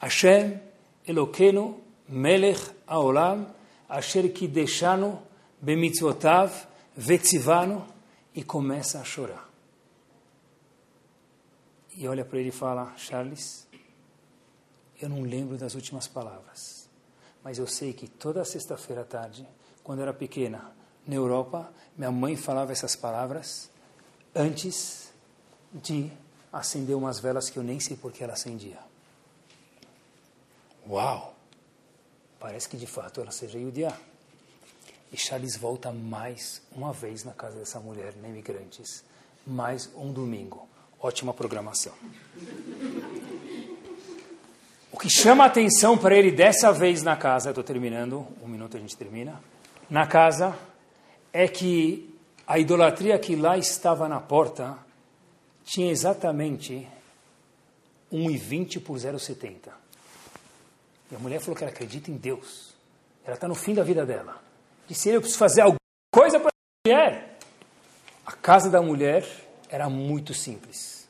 [0.00, 0.58] Hashem
[1.06, 3.46] Eloqueno Melech Haolam
[3.88, 5.20] Asher Kideshanu
[5.60, 6.50] Bemitzvotav
[6.96, 7.86] Vetzivano
[8.34, 9.48] e começa a chorar.
[11.96, 13.68] E olha para ele e fala, Charles,
[15.00, 16.88] eu não lembro das últimas palavras,
[17.42, 19.46] mas eu sei que toda sexta-feira à tarde,
[19.82, 20.72] quando eu era pequena,
[21.06, 23.70] na Europa, minha mãe falava essas palavras
[24.34, 25.12] antes
[25.72, 26.10] de
[26.54, 28.78] acender umas velas que eu nem sei por que ela acendia.
[30.88, 31.34] Uau!
[32.38, 33.92] Parece que de fato ela seja judia.
[35.12, 39.04] E Charles volta mais uma vez na casa dessa mulher, na Imigrantes.
[39.46, 40.68] Mais um domingo.
[41.00, 41.92] Ótima programação.
[44.92, 48.76] O que chama a atenção para ele dessa vez na casa, estou terminando, um minuto
[48.76, 49.42] a gente termina,
[49.90, 50.56] na casa,
[51.32, 52.14] é que
[52.46, 54.78] a idolatria que lá estava na porta
[55.64, 56.86] tinha exatamente
[58.12, 59.72] 1,20 por 0,70.
[61.10, 62.74] E a mulher falou que ela acredita em Deus.
[63.24, 64.42] Ela está no fim da vida dela.
[64.86, 65.78] Disse ele, eu preciso fazer alguma
[66.12, 67.38] coisa para a mulher.
[68.26, 69.26] A casa da mulher
[69.68, 71.08] era muito simples.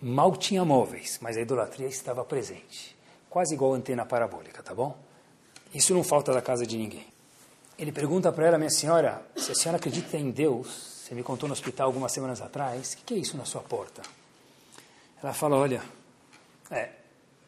[0.00, 2.96] Mal tinha móveis, mas a idolatria estava presente.
[3.30, 4.98] Quase igual a antena parabólica, tá bom?
[5.72, 7.06] Isso não falta da casa de ninguém.
[7.78, 11.48] Ele pergunta para ela, minha senhora, se a senhora acredita em Deus, você me contou
[11.48, 14.02] no hospital algumas semanas atrás, o que, que é isso na sua porta?
[15.20, 15.82] Ela fala, olha,
[16.70, 16.90] é,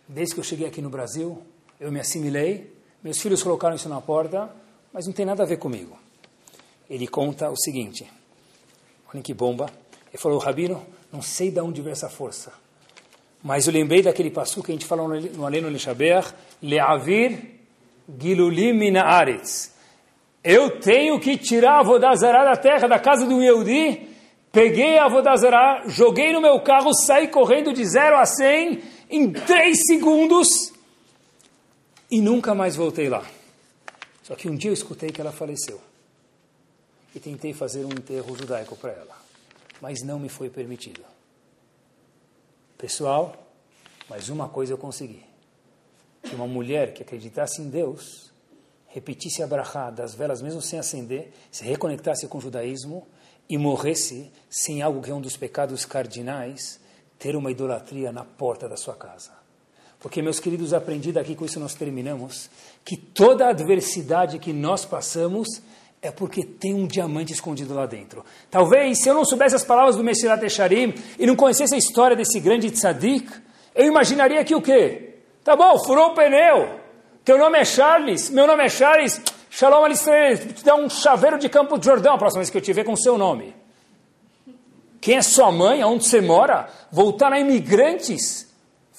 [0.09, 1.41] desde que eu cheguei aqui no Brasil,
[1.79, 4.51] eu me assimilei, meus filhos colocaram isso na porta,
[4.93, 5.97] mas não tem nada a ver comigo.
[6.91, 8.11] Ele conta o seguinte,
[9.13, 9.71] olha que bomba.
[10.09, 12.53] Ele falou, Rabino, não sei de onde veio essa força,
[13.41, 16.25] mas eu lembrei daquele passo que a gente falou no Aleno Lishaber,
[16.61, 17.61] Leavir
[18.19, 19.74] Gilulim Minaaretz.
[20.45, 24.09] Eu tenho que tirar a Vodazará da terra, da casa do Yehudi,
[24.53, 29.79] peguei a Vodazará, joguei no meu carro, saí correndo de 0 a 100 em 3
[29.87, 30.47] segundos
[32.11, 33.25] e nunca mais voltei lá.
[34.23, 35.81] Só que um dia eu escutei que ela faleceu.
[37.15, 39.17] E tentei fazer um enterro judaico para ela.
[39.81, 41.03] Mas não me foi permitido.
[42.77, 43.35] Pessoal,
[44.11, 45.23] mas uma coisa eu consegui.
[46.23, 48.34] Que uma mulher que acreditasse em Deus,
[48.95, 53.05] repetisse a brachá das velas mesmo sem acender, se reconectasse com o judaísmo
[53.49, 56.79] e morresse sem algo que é um dos pecados cardinais,
[57.19, 59.33] ter uma idolatria na porta da sua casa.
[59.99, 62.49] Porque, meus queridos, aprendi daqui, com isso nós terminamos,
[62.85, 65.61] que toda adversidade que nós passamos
[66.01, 68.25] é porque tem um diamante escondido lá dentro.
[68.49, 72.17] Talvez, se eu não soubesse as palavras do Messias Echarim e não conhecesse a história
[72.17, 73.29] desse grande tzadik,
[73.75, 75.17] eu imaginaria que o quê?
[75.43, 76.84] Tá bom, furou o pneu.
[77.25, 79.21] Teu nome é Charles, meu nome é Charles.
[79.51, 82.63] Shalom Alisrael, te dá um chaveiro de Campo de Jordão a próxima vez que eu
[82.63, 83.55] te ver com o seu nome.
[85.01, 85.81] Quem é sua mãe?
[85.81, 86.69] Aonde você mora?
[86.91, 88.53] Voltar na Imigrantes?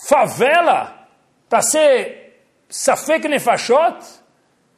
[0.08, 0.96] Favela?
[1.50, 4.04] para ser Safek Nefashot,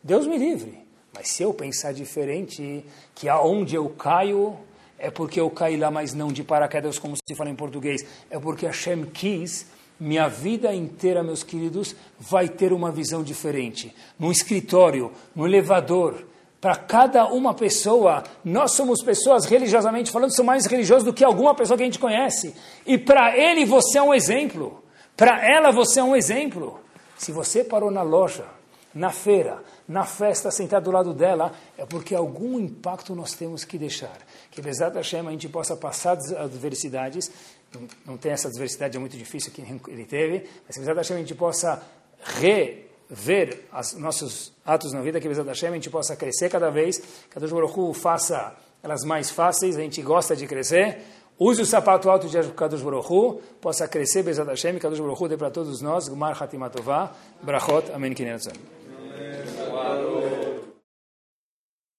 [0.04, 0.78] Deus me livre.
[1.14, 2.86] Mas se eu pensar diferente,
[3.16, 4.58] que aonde eu caio
[5.00, 8.40] é porque eu caí lá, mas não de paraquedas, como se fala em português, é
[8.40, 9.66] porque Hashem quis,
[10.00, 13.94] minha vida inteira, meus queridos, vai ter uma visão diferente.
[14.20, 16.26] No escritório, no elevador,
[16.60, 21.54] para cada uma pessoa, nós somos pessoas religiosamente falando, são mais religiosos do que alguma
[21.54, 22.56] pessoa que a gente conhece.
[22.86, 24.84] E para ele você é um exemplo.
[25.16, 26.80] Para ela você é um exemplo.
[27.18, 28.46] Se você parou na loja,
[28.94, 33.78] na feira, na festa, sentado do lado dela, é porque algum impacto nós temos que
[33.78, 34.18] deixar.
[34.52, 37.32] Que, da Hashem, a gente possa passar as adversidades,
[37.74, 41.18] não, não tem essa adversidade, é muito difícil que ele teve, mas apesar da Hashem,
[41.18, 41.82] a gente possa
[42.20, 46.98] rever os nossos atos na vida, que da Hashem, a gente possa crescer cada vez,
[46.98, 51.02] que a Deus Baruch faça elas mais fáceis, a gente gosta de crescer,
[51.40, 55.52] Use o sapato alto de Kadosh Baruch possa crescer, Bezat Hashem, Kadosh Baruch dê para
[55.52, 57.12] todos nós, Gumar Hatimatová,
[57.44, 58.54] Brachot, Amém, Kineratzon.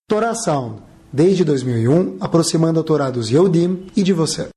[0.08, 4.48] Torá Sound, desde 2001, aproximando a Torá dos Yehudim e de você.